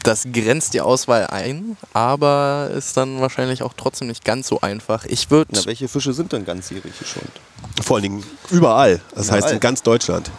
Das 0.02 0.26
grenzt 0.32 0.74
die 0.74 0.80
Auswahl 0.80 1.28
ein, 1.28 1.76
aber 1.92 2.70
ist 2.74 2.96
dann 2.96 3.20
wahrscheinlich 3.20 3.62
auch 3.62 3.72
trotzdem 3.76 4.08
nicht 4.08 4.24
ganz 4.24 4.48
so 4.48 4.60
einfach. 4.60 5.04
Ich 5.04 5.30
würde 5.30 5.52
Na, 5.54 5.64
welche 5.64 5.86
Fische 5.88 6.12
sind 6.12 6.32
denn 6.32 6.44
ganzjährig 6.44 6.98
geschont? 6.98 7.30
Vor 7.82 7.96
allen 7.96 8.02
Dingen 8.02 8.24
überall. 8.50 9.00
Das 9.14 9.30
heißt 9.30 9.38
Überall. 9.38 9.54
in 9.54 9.60
ganz 9.60 9.82
Deutschland. 9.82 10.30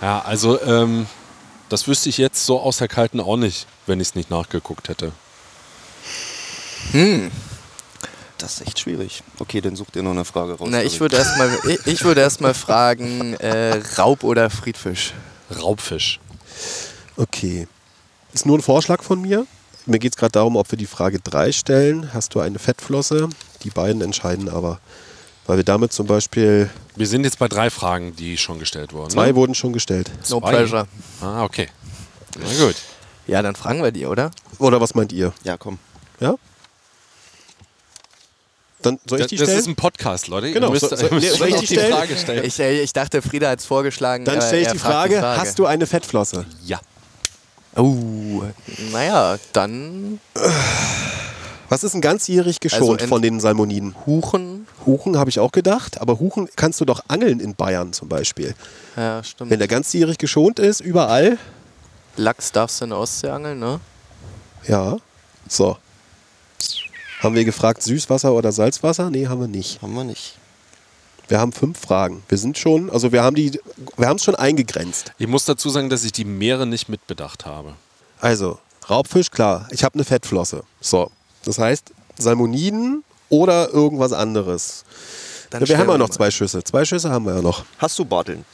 Ja, 0.00 0.20
also 0.20 0.60
ähm, 0.62 1.06
das 1.68 1.88
wüsste 1.88 2.08
ich 2.08 2.18
jetzt 2.18 2.46
so 2.46 2.60
aus 2.60 2.78
der 2.78 2.88
Kalten 2.88 3.20
auch 3.20 3.36
nicht, 3.36 3.66
wenn 3.86 4.00
ich 4.00 4.08
es 4.08 4.14
nicht 4.14 4.30
nachgeguckt 4.30 4.88
hätte. 4.88 5.12
Das 8.38 8.54
ist 8.54 8.66
echt 8.66 8.78
schwierig. 8.78 9.22
Okay, 9.38 9.60
dann 9.60 9.76
such 9.76 9.90
dir 9.90 10.02
noch 10.02 10.12
eine 10.12 10.24
Frage 10.24 10.54
raus. 10.54 10.68
Na, 10.70 10.82
ich 10.82 10.98
würde 11.00 11.16
erstmal 11.16 11.50
ich, 11.66 11.86
ich 11.86 12.04
erst 12.16 12.40
mal 12.40 12.54
fragen, 12.54 13.34
äh, 13.34 13.82
Raub 13.98 14.24
oder 14.24 14.48
Friedfisch? 14.48 15.12
Raubfisch. 15.60 16.20
Okay. 17.16 17.68
Ist 18.32 18.46
nur 18.46 18.58
ein 18.58 18.62
Vorschlag 18.62 19.02
von 19.02 19.20
mir. 19.20 19.46
Mir 19.86 19.98
geht 19.98 20.12
es 20.12 20.16
gerade 20.16 20.32
darum, 20.32 20.56
ob 20.56 20.70
wir 20.70 20.78
die 20.78 20.86
Frage 20.86 21.18
3 21.20 21.52
stellen. 21.52 22.12
Hast 22.14 22.34
du 22.34 22.40
eine 22.40 22.58
Fettflosse? 22.58 23.28
Die 23.62 23.70
beiden 23.70 24.02
entscheiden 24.02 24.48
aber. 24.48 24.80
Weil 25.46 25.56
wir 25.56 25.64
damit 25.64 25.92
zum 25.92 26.06
Beispiel, 26.06 26.70
Wir 26.96 27.06
sind 27.08 27.24
jetzt 27.24 27.38
bei 27.38 27.48
drei 27.48 27.70
Fragen, 27.70 28.14
die 28.14 28.36
schon 28.36 28.58
gestellt 28.60 28.92
wurden. 28.92 29.10
zwei 29.10 29.28
ne? 29.28 29.34
wurden 29.36 29.54
schon 29.54 29.72
gestellt. 29.72 30.10
No 30.28 30.38
Zwei? 30.40 30.50
pressure. 30.52 30.86
Ah, 31.20 31.42
okay. 31.44 31.68
Na 32.38 32.64
gut. 32.66 32.76
Ja, 33.26 33.42
dann 33.42 33.56
fragen 33.56 33.82
wir 33.82 33.90
die, 33.90 34.06
oder? 34.06 34.30
Oder 34.58 34.80
was 34.80 34.94
meint 34.94 35.12
ihr? 35.12 35.32
Ja, 35.42 35.56
komm. 35.56 35.78
Ja? 36.20 36.34
Dann 38.82 38.98
soll 39.06 39.18
ich 39.18 39.24
Das, 39.24 39.28
die 39.30 39.36
das 39.36 39.46
stellen? 39.48 39.58
ist 39.60 39.66
ein 39.66 39.76
Podcast, 39.76 40.28
Leute. 40.28 40.52
Genau, 40.52 40.70
müsst, 40.70 40.88
so- 40.88 40.94
so- 40.96 41.08
soll 41.08 41.18
ich 41.48 41.54
die 41.56 41.60
die 41.60 41.66
stellen? 41.66 41.92
Frage 41.92 42.16
stellen. 42.16 42.44
Ich, 42.44 42.58
äh, 42.60 42.80
ich 42.80 42.92
dachte, 42.92 43.20
Frieda 43.20 43.50
hat 43.50 43.58
es 43.58 43.66
vorgeschlagen. 43.66 44.24
Dann 44.24 44.40
stelle 44.40 44.62
ich 44.62 44.68
die 44.68 44.78
fragt 44.78 45.12
Frage, 45.12 45.22
hast 45.22 45.58
du 45.58 45.66
eine 45.66 45.86
Fettflosse? 45.86 46.46
ja. 46.64 46.80
Oh, 47.76 48.42
naja, 48.92 49.38
dann 49.52 50.18
Was 51.68 51.84
ist 51.84 51.94
ein 51.94 52.00
ganzjährig 52.00 52.58
geschont 52.58 53.00
Also 53.00 53.06
von 53.06 53.22
den 53.22 53.38
Salmoniden? 53.38 53.94
Huchen. 54.06 54.66
Huchen 54.84 55.16
habe 55.16 55.30
ich 55.30 55.38
auch 55.38 55.52
gedacht, 55.52 56.00
aber 56.00 56.18
Huchen 56.18 56.48
kannst 56.56 56.80
du 56.80 56.84
doch 56.84 57.04
angeln 57.06 57.38
in 57.38 57.54
Bayern 57.54 57.92
zum 57.92 58.08
Beispiel. 58.08 58.54
Ja, 58.96 59.22
stimmt. 59.22 59.50
Wenn 59.50 59.60
der 59.60 59.68
ganzjährig 59.68 60.18
geschont 60.18 60.58
ist, 60.58 60.80
überall. 60.80 61.38
Lachs 62.16 62.50
darfst 62.50 62.80
du 62.80 62.84
in 62.86 62.90
der 62.90 62.98
Ostsee 62.98 63.28
angeln, 63.28 63.60
ne? 63.60 63.78
Ja. 64.66 64.96
So. 65.48 65.76
Haben 67.20 67.34
wir 67.34 67.44
gefragt, 67.44 67.82
Süßwasser 67.82 68.32
oder 68.32 68.50
Salzwasser? 68.50 69.10
Nee, 69.10 69.28
haben 69.28 69.40
wir 69.40 69.48
nicht. 69.48 69.80
Haben 69.80 69.94
wir 69.94 70.04
nicht. 70.04 70.38
Wir 71.30 71.38
haben 71.38 71.52
fünf 71.52 71.78
Fragen. 71.78 72.24
Wir 72.28 72.38
sind 72.38 72.58
schon, 72.58 72.90
also 72.90 73.12
wir 73.12 73.22
haben 73.22 73.36
die, 73.36 73.60
wir 73.96 74.08
haben 74.08 74.16
es 74.16 74.24
schon 74.24 74.34
eingegrenzt. 74.34 75.12
Ich 75.16 75.28
muss 75.28 75.44
dazu 75.44 75.70
sagen, 75.70 75.88
dass 75.88 76.02
ich 76.02 76.10
die 76.10 76.24
Meere 76.24 76.66
nicht 76.66 76.88
mitbedacht 76.88 77.46
habe. 77.46 77.74
Also, 78.20 78.58
Raubfisch, 78.88 79.30
klar. 79.30 79.68
Ich 79.70 79.84
habe 79.84 79.94
eine 79.94 80.02
Fettflosse. 80.02 80.64
So. 80.80 81.12
Das 81.44 81.60
heißt, 81.60 81.92
Salmoniden 82.18 83.04
oder 83.28 83.70
irgendwas 83.72 84.12
anderes. 84.12 84.84
Dann 85.50 85.66
wir 85.68 85.78
haben 85.78 85.88
ja 85.88 85.98
noch 85.98 86.08
mal. 86.08 86.14
zwei 86.14 86.32
Schüsse. 86.32 86.64
Zwei 86.64 86.84
Schüsse 86.84 87.10
haben 87.10 87.26
wir 87.26 87.36
ja 87.36 87.42
noch. 87.42 87.64
Hast 87.78 87.96
du 88.00 88.04
Barteln? 88.04 88.44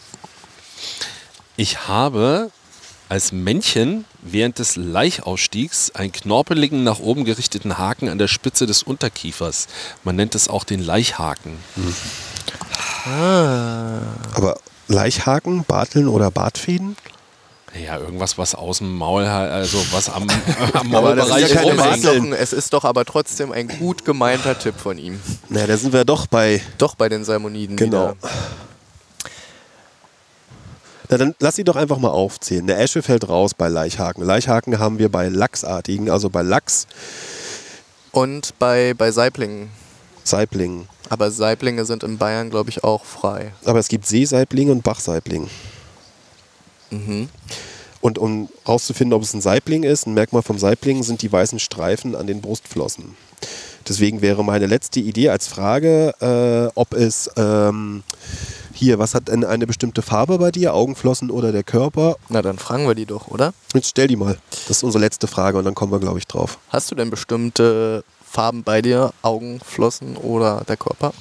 Ich 1.56 1.88
habe 1.88 2.50
als 3.08 3.32
Männchen 3.32 4.04
während 4.20 4.58
des 4.58 4.76
Laichausstiegs 4.76 5.92
einen 5.94 6.12
knorpeligen, 6.12 6.84
nach 6.84 6.98
oben 6.98 7.24
gerichteten 7.24 7.78
Haken 7.78 8.10
an 8.10 8.18
der 8.18 8.28
Spitze 8.28 8.66
des 8.66 8.82
Unterkiefers. 8.82 9.66
Man 10.04 10.16
nennt 10.16 10.34
es 10.34 10.48
auch 10.48 10.64
den 10.64 10.80
Laichhaken. 10.84 11.56
Aber 13.06 14.58
Laichhaken, 14.88 15.64
Barteln 15.64 16.08
oder 16.08 16.30
Bartfäden? 16.30 16.96
Ja, 17.84 17.98
irgendwas, 17.98 18.38
was 18.38 18.54
aus 18.54 18.78
dem 18.78 18.96
Maul, 18.96 19.24
also 19.24 19.78
was 19.90 20.08
am, 20.08 20.26
am 20.72 20.88
Maulbereich 20.88 21.50
ja 21.50 21.56
keine 21.56 21.72
es, 21.72 21.98
ist 21.98 22.06
rumhängt. 22.06 22.32
doch, 22.32 22.38
es 22.38 22.52
ist 22.54 22.72
doch 22.72 22.84
aber 22.84 23.04
trotzdem 23.04 23.52
ein 23.52 23.68
gut 23.68 24.04
gemeinter 24.04 24.58
Tipp 24.58 24.76
von 24.78 24.96
ihm. 24.96 25.20
Na, 25.50 25.66
da 25.66 25.76
sind 25.76 25.92
wir 25.92 26.04
doch 26.04 26.26
bei. 26.26 26.62
Doch 26.78 26.94
bei 26.94 27.08
den 27.08 27.24
Salmoniden. 27.24 27.76
Genau. 27.76 28.10
Wieder. 28.10 28.16
Na, 31.10 31.18
dann 31.18 31.34
lass 31.38 31.56
sie 31.56 31.64
doch 31.64 31.76
einfach 31.76 31.98
mal 31.98 32.08
aufzählen. 32.10 32.66
Der 32.66 32.80
Esche 32.80 33.02
fällt 33.02 33.28
raus 33.28 33.52
bei 33.54 33.68
Laichhaken. 33.68 34.24
Laichhaken 34.24 34.78
haben 34.78 34.98
wir 34.98 35.10
bei 35.10 35.28
Lachsartigen, 35.28 36.10
also 36.10 36.30
bei 36.30 36.42
Lachs, 36.42 36.86
Und 38.10 38.58
bei, 38.58 38.94
bei 38.96 39.10
Saiblingen. 39.10 39.68
Saiblingen. 40.24 40.88
Aber 41.08 41.30
Saiblinge 41.30 41.84
sind 41.84 42.02
in 42.02 42.18
Bayern, 42.18 42.50
glaube 42.50 42.70
ich, 42.70 42.84
auch 42.84 43.04
frei. 43.04 43.52
Aber 43.64 43.78
es 43.78 43.88
gibt 43.88 44.06
Seesaiblinge 44.06 44.72
und 44.72 44.82
Bachsaiblinge. 44.82 45.48
Mhm. 46.90 47.28
Und 48.00 48.18
um 48.18 48.48
herauszufinden, 48.64 49.14
ob 49.14 49.22
es 49.22 49.34
ein 49.34 49.40
Saibling 49.40 49.82
ist, 49.82 50.06
ein 50.06 50.14
Merkmal 50.14 50.42
vom 50.42 50.58
Saibling 50.58 51.02
sind 51.02 51.22
die 51.22 51.32
weißen 51.32 51.58
Streifen 51.58 52.14
an 52.14 52.26
den 52.26 52.40
Brustflossen. 52.40 53.16
Deswegen 53.88 54.20
wäre 54.20 54.44
meine 54.44 54.66
letzte 54.66 55.00
Idee 55.00 55.30
als 55.30 55.46
Frage, 55.46 56.14
äh, 56.20 56.72
ob 56.74 56.92
es 56.92 57.30
ähm, 57.36 58.02
hier, 58.72 58.98
was 58.98 59.14
hat 59.14 59.28
denn 59.28 59.44
eine 59.44 59.66
bestimmte 59.66 60.02
Farbe 60.02 60.38
bei 60.38 60.50
dir, 60.50 60.74
Augenflossen 60.74 61.30
oder 61.30 61.52
der 61.52 61.62
Körper? 61.62 62.16
Na, 62.28 62.42
dann 62.42 62.58
fragen 62.58 62.86
wir 62.86 62.94
die 62.94 63.06
doch, 63.06 63.28
oder? 63.28 63.54
Jetzt 63.74 63.88
stell 63.88 64.08
die 64.08 64.16
mal. 64.16 64.38
Das 64.50 64.78
ist 64.78 64.82
unsere 64.82 65.02
letzte 65.02 65.26
Frage 65.26 65.58
und 65.58 65.64
dann 65.64 65.74
kommen 65.74 65.92
wir, 65.92 66.00
glaube 66.00 66.18
ich, 66.18 66.26
drauf. 66.26 66.58
Hast 66.68 66.90
du 66.90 66.94
denn 66.94 67.10
bestimmte 67.10 68.04
Farben 68.36 68.64
bei 68.64 68.82
dir? 68.82 69.14
Augen, 69.22 69.60
Flossen 69.64 70.18
oder 70.18 70.62
der 70.68 70.76
Körper? 70.76 71.14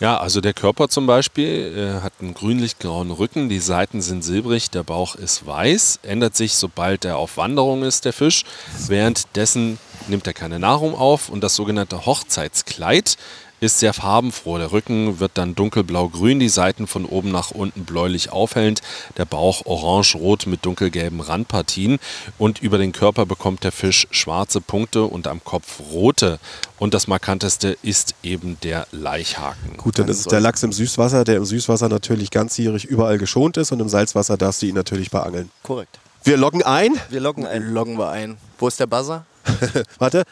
Ja, 0.00 0.18
also 0.18 0.40
der 0.40 0.52
Körper 0.52 0.88
zum 0.88 1.06
Beispiel 1.06 2.00
äh, 2.00 2.02
hat 2.02 2.14
einen 2.20 2.34
grünlich-grauen 2.34 3.12
Rücken, 3.12 3.48
die 3.48 3.60
Seiten 3.60 4.02
sind 4.02 4.24
silbrig, 4.24 4.68
der 4.68 4.82
Bauch 4.82 5.14
ist 5.14 5.46
weiß, 5.46 6.00
ändert 6.02 6.34
sich, 6.34 6.56
sobald 6.56 7.04
er 7.04 7.18
auf 7.18 7.36
Wanderung 7.36 7.84
ist, 7.84 8.04
der 8.04 8.12
Fisch. 8.12 8.42
Währenddessen 8.88 9.78
nimmt 10.08 10.26
er 10.26 10.32
keine 10.32 10.58
Nahrung 10.58 10.96
auf 10.96 11.28
und 11.28 11.44
das 11.44 11.54
sogenannte 11.54 12.04
Hochzeitskleid 12.04 13.16
ist 13.64 13.78
sehr 13.78 13.92
farbenfroh. 13.92 14.58
Der 14.58 14.72
Rücken 14.72 15.20
wird 15.20 15.32
dann 15.34 15.54
dunkelblau-grün, 15.54 16.38
die 16.38 16.48
Seiten 16.48 16.86
von 16.86 17.04
oben 17.04 17.30
nach 17.32 17.50
unten 17.50 17.84
bläulich 17.84 18.30
aufhellend, 18.30 18.80
der 19.16 19.24
Bauch 19.24 19.66
orange-rot 19.66 20.46
mit 20.46 20.64
dunkelgelben 20.64 21.20
Randpartien 21.20 21.98
und 22.38 22.62
über 22.62 22.78
den 22.78 22.92
Körper 22.92 23.26
bekommt 23.26 23.64
der 23.64 23.72
Fisch 23.72 24.06
schwarze 24.10 24.60
Punkte 24.60 25.04
und 25.04 25.26
am 25.26 25.42
Kopf 25.42 25.80
rote. 25.92 26.38
Und 26.78 26.94
das 26.94 27.06
markanteste 27.06 27.76
ist 27.82 28.14
eben 28.22 28.58
der 28.62 28.86
Laichhaken. 28.92 29.76
Gut, 29.76 29.98
dann 29.98 30.08
ist 30.08 30.20
es 30.20 30.26
der 30.26 30.40
Lachs 30.40 30.62
im 30.62 30.72
Süßwasser, 30.72 31.24
der 31.24 31.36
im 31.36 31.44
Süßwasser 31.44 31.88
natürlich 31.88 32.30
ganzjährig 32.30 32.84
überall 32.84 33.18
geschont 33.18 33.56
ist 33.56 33.72
und 33.72 33.80
im 33.80 33.88
Salzwasser 33.88 34.36
darfst 34.36 34.62
du 34.62 34.66
ihn 34.66 34.74
natürlich 34.74 35.10
beangeln. 35.10 35.50
Korrekt. 35.62 35.98
Wir 36.24 36.36
loggen 36.36 36.62
ein. 36.62 36.98
Wir 37.10 37.20
loggen 37.20 37.46
ein. 37.46 37.72
Loggen 37.72 37.98
wir 37.98 38.08
ein. 38.08 38.36
Wo 38.58 38.68
ist 38.68 38.80
der 38.80 38.86
Buzzer? 38.86 39.26
Warte. 39.98 40.24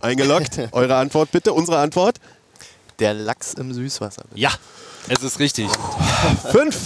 Eingeloggt. 0.00 0.58
Eure 0.72 0.96
Antwort 0.96 1.30
bitte, 1.32 1.52
unsere 1.52 1.78
Antwort. 1.78 2.16
Der 2.98 3.14
Lachs 3.14 3.54
im 3.54 3.72
Süßwasser. 3.72 4.24
Ja, 4.34 4.50
es 5.08 5.22
ist 5.22 5.38
richtig. 5.38 5.68
Fünf. 6.50 6.76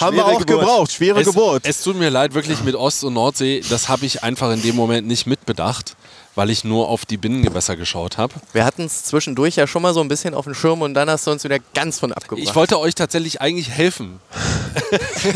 Haben 0.00 0.16
wir 0.16 0.22
Schwere 0.22 0.24
auch 0.24 0.38
Geburt. 0.40 0.46
gebraucht. 0.60 0.92
Schwere 0.92 1.20
Es, 1.20 1.26
Geburt. 1.26 1.62
es 1.66 1.82
tut 1.82 1.96
mir 1.96 2.10
leid, 2.10 2.34
wirklich 2.34 2.62
mit 2.62 2.74
Ost- 2.74 3.04
und 3.04 3.14
Nordsee, 3.14 3.62
das 3.70 3.88
habe 3.88 4.04
ich 4.04 4.22
einfach 4.22 4.52
in 4.52 4.60
dem 4.62 4.76
Moment 4.76 5.06
nicht 5.06 5.26
mitbedacht, 5.26 5.96
weil 6.34 6.50
ich 6.50 6.64
nur 6.64 6.88
auf 6.88 7.04
die 7.04 7.16
Binnengewässer 7.16 7.76
geschaut 7.76 8.18
habe. 8.18 8.34
Wir 8.52 8.64
hatten 8.64 8.84
es 8.84 9.04
zwischendurch 9.04 9.56
ja 9.56 9.66
schon 9.66 9.82
mal 9.82 9.94
so 9.94 10.00
ein 10.00 10.08
bisschen 10.08 10.34
auf 10.34 10.44
dem 10.44 10.54
Schirm 10.54 10.82
und 10.82 10.94
dann 10.94 11.10
hast 11.10 11.26
du 11.26 11.30
uns 11.30 11.44
wieder 11.44 11.58
ganz 11.74 11.98
von 11.98 12.12
abgebracht. 12.12 12.46
Ich 12.46 12.54
wollte 12.54 12.78
euch 12.78 12.94
tatsächlich 12.94 13.40
eigentlich 13.40 13.70
helfen. 13.70 14.20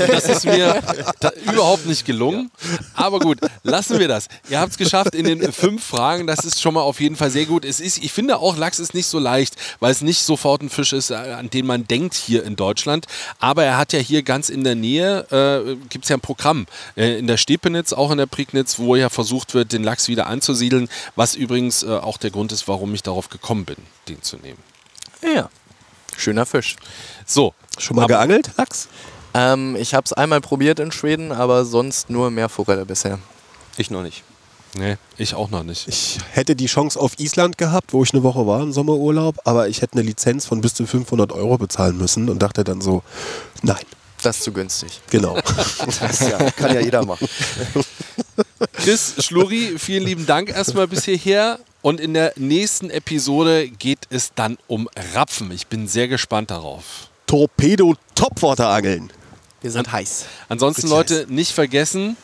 Das 0.09 0.29
ist 0.29 0.45
mir 0.45 0.83
da 1.21 1.31
überhaupt 1.51 1.87
nicht 1.87 2.05
gelungen. 2.05 2.51
Aber 2.95 3.21
gut, 3.21 3.39
lassen 3.63 3.99
wir 3.99 4.09
das. 4.09 4.29
Ihr 4.49 4.61
habt 4.61 4.73
es 4.73 4.79
geschafft 4.79 5.15
in 5.15 5.25
den 5.25 5.53
fünf 5.53 5.85
Fragen. 5.85 6.27
Das 6.27 6.45
ist 6.45 6.61
schon 6.61 6.75
mal 6.75 6.81
auf 6.81 7.01
jeden 7.01 7.17
Fall 7.17 7.31
sehr 7.31 7.47
gut. 7.47 7.65
Es 7.65 7.81
ist, 7.81 8.03
ich 8.03 8.13
finde 8.13 8.39
auch, 8.39 8.57
Lachs 8.57 8.79
ist 8.79 8.95
nicht 8.95 9.07
so 9.07 9.19
leicht, 9.19 9.57
weil 9.81 9.93
es 9.93 10.03
nicht 10.03 10.23
sofort 10.23 10.63
ein 10.63 10.71
Fisch 10.71 10.93
ist, 10.93 11.11
äh, 11.11 11.15
an 11.15 11.51
den 11.51 11.67
man 11.67 11.87
denkt 11.87 12.15
hier 12.15 12.45
in 12.45 12.57
Deutschland. 12.57 13.07
Aber 13.39 13.65
er 13.65 13.77
hat 13.77 13.93
ja 13.93 13.99
hier 13.99 14.23
ganz 14.23 14.49
in 14.49 14.65
der 14.65 14.75
Nähe, 14.75 15.27
äh, 15.31 15.77
gibt 15.89 16.05
es 16.05 16.09
ja 16.09 16.17
ein 16.17 16.21
Programm 16.21 16.67
äh, 16.97 17.19
in 17.19 17.27
der 17.27 17.37
Stepenitz, 17.37 17.93
auch 17.93 18.11
in 18.11 18.19
der 18.19 18.27
Prignitz, 18.27 18.79
wo 18.79 18.97
ja 18.97 19.09
versucht 19.09 19.55
wird, 19.55 19.73
den 19.73 19.85
Lachs 19.85 20.09
wieder 20.09 20.27
anzusiedeln. 20.27 20.86
Was 21.15 21.35
übrigens 21.35 21.83
äh, 21.83 21.89
auch 21.89 22.17
der 22.19 22.31
Grund 22.31 22.53
ist, 22.53 22.69
warum 22.69 22.95
ich 22.95 23.03
darauf 23.03 23.29
gekommen 23.29 23.65
bin, 23.65 23.77
den 24.09 24.23
zu 24.23 24.37
nehmen. 24.37 24.59
Ja. 25.23 25.49
Schöner 26.17 26.47
Fisch. 26.47 26.77
So. 27.27 27.55
Schon 27.79 27.97
mal 27.97 28.05
Aber- 28.05 28.15
geangelt, 28.15 28.51
Lachs? 28.57 28.89
Ähm, 29.35 29.77
ich 29.77 29.93
habe 29.95 30.05
es 30.07 30.13
einmal 30.15 30.41
probiert 30.41 30.79
in 30.81 30.93
Schweden, 30.93 31.31
aber 31.31 31.65
sonst 31.67 32.09
nur 32.09 32.31
Meerforelle 32.31 32.87
bisher. 32.87 33.19
Ich 33.77 33.91
noch 33.91 34.03
nicht. 34.03 34.23
Nee, 34.79 34.97
ich 35.17 35.35
auch 35.35 35.51
noch 35.51 35.63
nicht. 35.63 35.89
Ich 35.89 36.19
hätte 36.33 36.55
die 36.57 36.67
Chance 36.67 36.99
auf 37.01 37.19
Island 37.19 37.57
gehabt, 37.57 37.93
wo 37.93 38.03
ich 38.03 38.13
eine 38.13 38.23
Woche 38.23 38.47
war 38.47 38.63
im 38.63 38.73
Sommerurlaub, 38.73 39.37
aber 39.45 39.69
ich 39.69 39.81
hätte 39.83 39.95
eine 39.95 40.03
Lizenz 40.03 40.45
von 40.47 40.61
bis 40.61 40.75
zu 40.75 40.87
500 40.87 41.33
Euro 41.33 41.57
bezahlen 41.59 41.97
müssen 41.97 42.29
und 42.29 42.41
dachte 42.43 42.63
dann 42.65 42.81
so, 42.83 43.03
nein, 43.63 43.77
Das 44.23 44.39
ist 44.39 44.45
zu 44.45 44.53
günstig. 44.53 45.01
genau. 45.11 45.39
Das 46.01 46.21
ja, 46.21 46.51
kann 46.51 46.75
ja 46.75 46.81
jeder 46.81 47.05
machen. 47.05 47.29
Chris 48.73 49.15
Schluri, 49.19 49.79
vielen 49.79 50.05
lieben 50.05 50.27
Dank 50.27 50.49
erstmal 50.49 50.87
bis 50.89 51.05
hierher. 51.05 51.59
Und 51.83 52.01
in 52.01 52.15
der 52.15 52.33
nächsten 52.37 52.91
Episode 52.91 53.69
geht 53.69 54.01
es 54.11 54.33
dann 54.35 54.59
um 54.67 54.89
Rapfen. 55.15 55.51
Ich 55.53 55.69
bin 55.69 55.87
sehr 55.87 56.09
gespannt 56.09 56.51
darauf. 56.51 57.09
Torpedo-Topwater-Angeln. 57.27 59.13
Wir 59.61 59.71
sind 59.71 59.93
heiß. 59.93 60.25
Ansonsten, 60.49 60.89
Leute, 60.89 61.27
nicht 61.29 61.53
vergessen, 61.53 62.17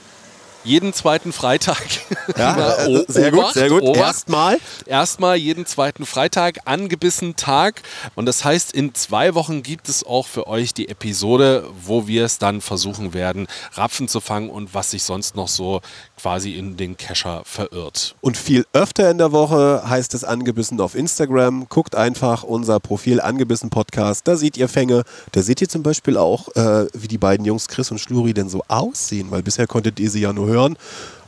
jeden 0.64 0.92
zweiten 0.92 1.32
Freitag. 1.32 1.82
Ja, 2.36 2.86
äh, 2.86 3.04
sehr 3.08 3.30
gut, 3.30 3.40
Obacht, 3.40 3.54
sehr 3.54 3.68
gut. 3.68 3.82
Obacht. 3.82 3.96
Erstmal. 3.96 4.58
Erstmal 4.86 5.36
jeden 5.36 5.66
zweiten 5.66 6.06
Freitag, 6.06 6.60
angebissen 6.66 7.36
Tag. 7.36 7.82
Und 8.14 8.26
das 8.26 8.44
heißt, 8.44 8.72
in 8.72 8.94
zwei 8.94 9.34
Wochen 9.34 9.62
gibt 9.62 9.88
es 9.88 10.04
auch 10.04 10.26
für 10.26 10.46
euch 10.46 10.72
die 10.72 10.88
Episode, 10.88 11.68
wo 11.84 12.06
wir 12.06 12.24
es 12.24 12.38
dann 12.38 12.60
versuchen 12.60 13.12
werden, 13.12 13.48
Rapfen 13.72 14.08
zu 14.08 14.20
fangen 14.20 14.50
und 14.50 14.72
was 14.72 14.92
sich 14.92 15.02
sonst 15.02 15.34
noch 15.34 15.48
so 15.48 15.80
quasi 16.22 16.52
in 16.52 16.76
den 16.76 16.96
Kescher 16.96 17.42
verirrt. 17.44 18.14
Und 18.20 18.36
viel 18.36 18.64
öfter 18.72 19.10
in 19.10 19.18
der 19.18 19.32
Woche 19.32 19.82
heißt 19.84 20.14
es 20.14 20.22
angebissen 20.22 20.80
auf 20.80 20.94
Instagram. 20.94 21.66
Guckt 21.68 21.96
einfach 21.96 22.44
unser 22.44 22.78
Profil 22.78 23.20
angebissen 23.20 23.70
Podcast. 23.70 24.28
Da 24.28 24.36
seht 24.36 24.56
ihr 24.56 24.68
Fänge. 24.68 25.02
Da 25.32 25.42
seht 25.42 25.60
ihr 25.60 25.68
zum 25.68 25.82
Beispiel 25.82 26.16
auch, 26.16 26.46
äh, 26.54 26.86
wie 26.94 27.08
die 27.08 27.18
beiden 27.18 27.44
Jungs 27.44 27.66
Chris 27.66 27.90
und 27.90 27.98
Schluri 27.98 28.34
denn 28.34 28.48
so 28.48 28.62
aussehen, 28.68 29.32
weil 29.32 29.42
bisher 29.42 29.66
konntet 29.66 29.98
ihr 29.98 30.10
sie 30.10 30.20
ja 30.20 30.32
nur 30.32 30.46
hören. 30.46 30.78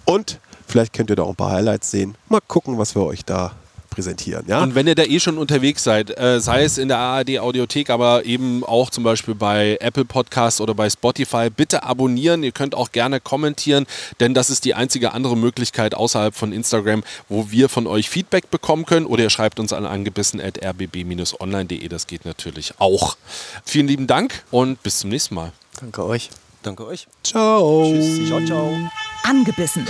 Und 0.05 0.39
vielleicht 0.69 0.93
könnt 0.93 1.11
ihr 1.11 1.17
da 1.17 1.25
auch 1.25 1.31
ein 1.31 1.37
paar 1.37 1.51
Highlights 1.51 1.91
sehen. 1.91 2.15
Mal 2.29 2.41
gucken, 2.47 2.79
was 2.79 2.95
wir 2.95 3.03
euch 3.03 3.25
da 3.25 3.51
präsentieren. 3.95 4.45
Ja? 4.49 4.63
Und 4.63 4.75
wenn 4.75 4.87
ihr 4.87 4.95
da 4.95 5.05
eh 5.05 5.21
schon 5.21 5.39
unterwegs 5.39 5.85
seid, 5.85 6.19
äh, 6.19 6.41
sei 6.41 6.65
es 6.65 6.79
in 6.79 6.89
der 6.89 6.99
ARD 6.99 7.39
Audiothek, 7.39 7.91
aber 7.91 8.25
eben 8.25 8.65
auch 8.65 8.91
zum 8.91 9.05
Beispiel 9.05 9.35
bei 9.35 9.79
Apple 9.81 10.05
Podcasts 10.05 10.61
oder 10.61 10.75
bei 10.75 10.91
Spotify, 10.91 11.49
bitte 11.49 11.85
abonnieren. 11.85 12.43
Ihr 12.43 12.53
könnt 12.53 12.75
auch 12.75 12.93
gerne 12.93 13.21
kommentieren, 13.21 13.87
denn 14.21 14.35
das 14.35 14.51
ist 14.51 14.65
die 14.65 14.75
einzige 14.75 15.13
andere 15.13 15.37
Möglichkeit 15.37 15.95
außerhalb 15.95 16.35
von 16.35 16.53
Instagram, 16.53 17.05
wo 17.29 17.51
wir 17.51 17.69
von 17.69 17.87
euch 17.87 18.11
Feedback 18.11 18.51
bekommen 18.51 18.85
können. 18.85 19.07
Oder 19.07 19.23
ihr 19.23 19.31
schreibt 19.31 19.61
uns 19.61 19.73
an 19.73 19.87
angebissen.rbb-online.de. 19.87 21.89
Das 21.89 22.07
geht 22.07 22.25
natürlich 22.25 22.75
auch. 22.79 23.17
Vielen 23.65 23.87
lieben 23.87 24.07
Dank 24.07 24.43
und 24.51 24.83
bis 24.83 24.99
zum 24.99 25.11
nächsten 25.11 25.37
Mal. 25.37 25.53
Danke 25.81 26.05
euch. 26.05 26.31
Danke 26.63 26.87
euch. 26.87 27.07
Ciao. 27.23 27.93
Tschüss. 27.93 28.27
Ciao, 28.27 28.45
ciao. 28.45 28.71
Angebissen. 29.23 29.87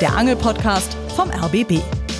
Der 0.00 0.16
Angelpodcast 0.16 0.96
vom 1.14 1.30
RBB 1.30 2.01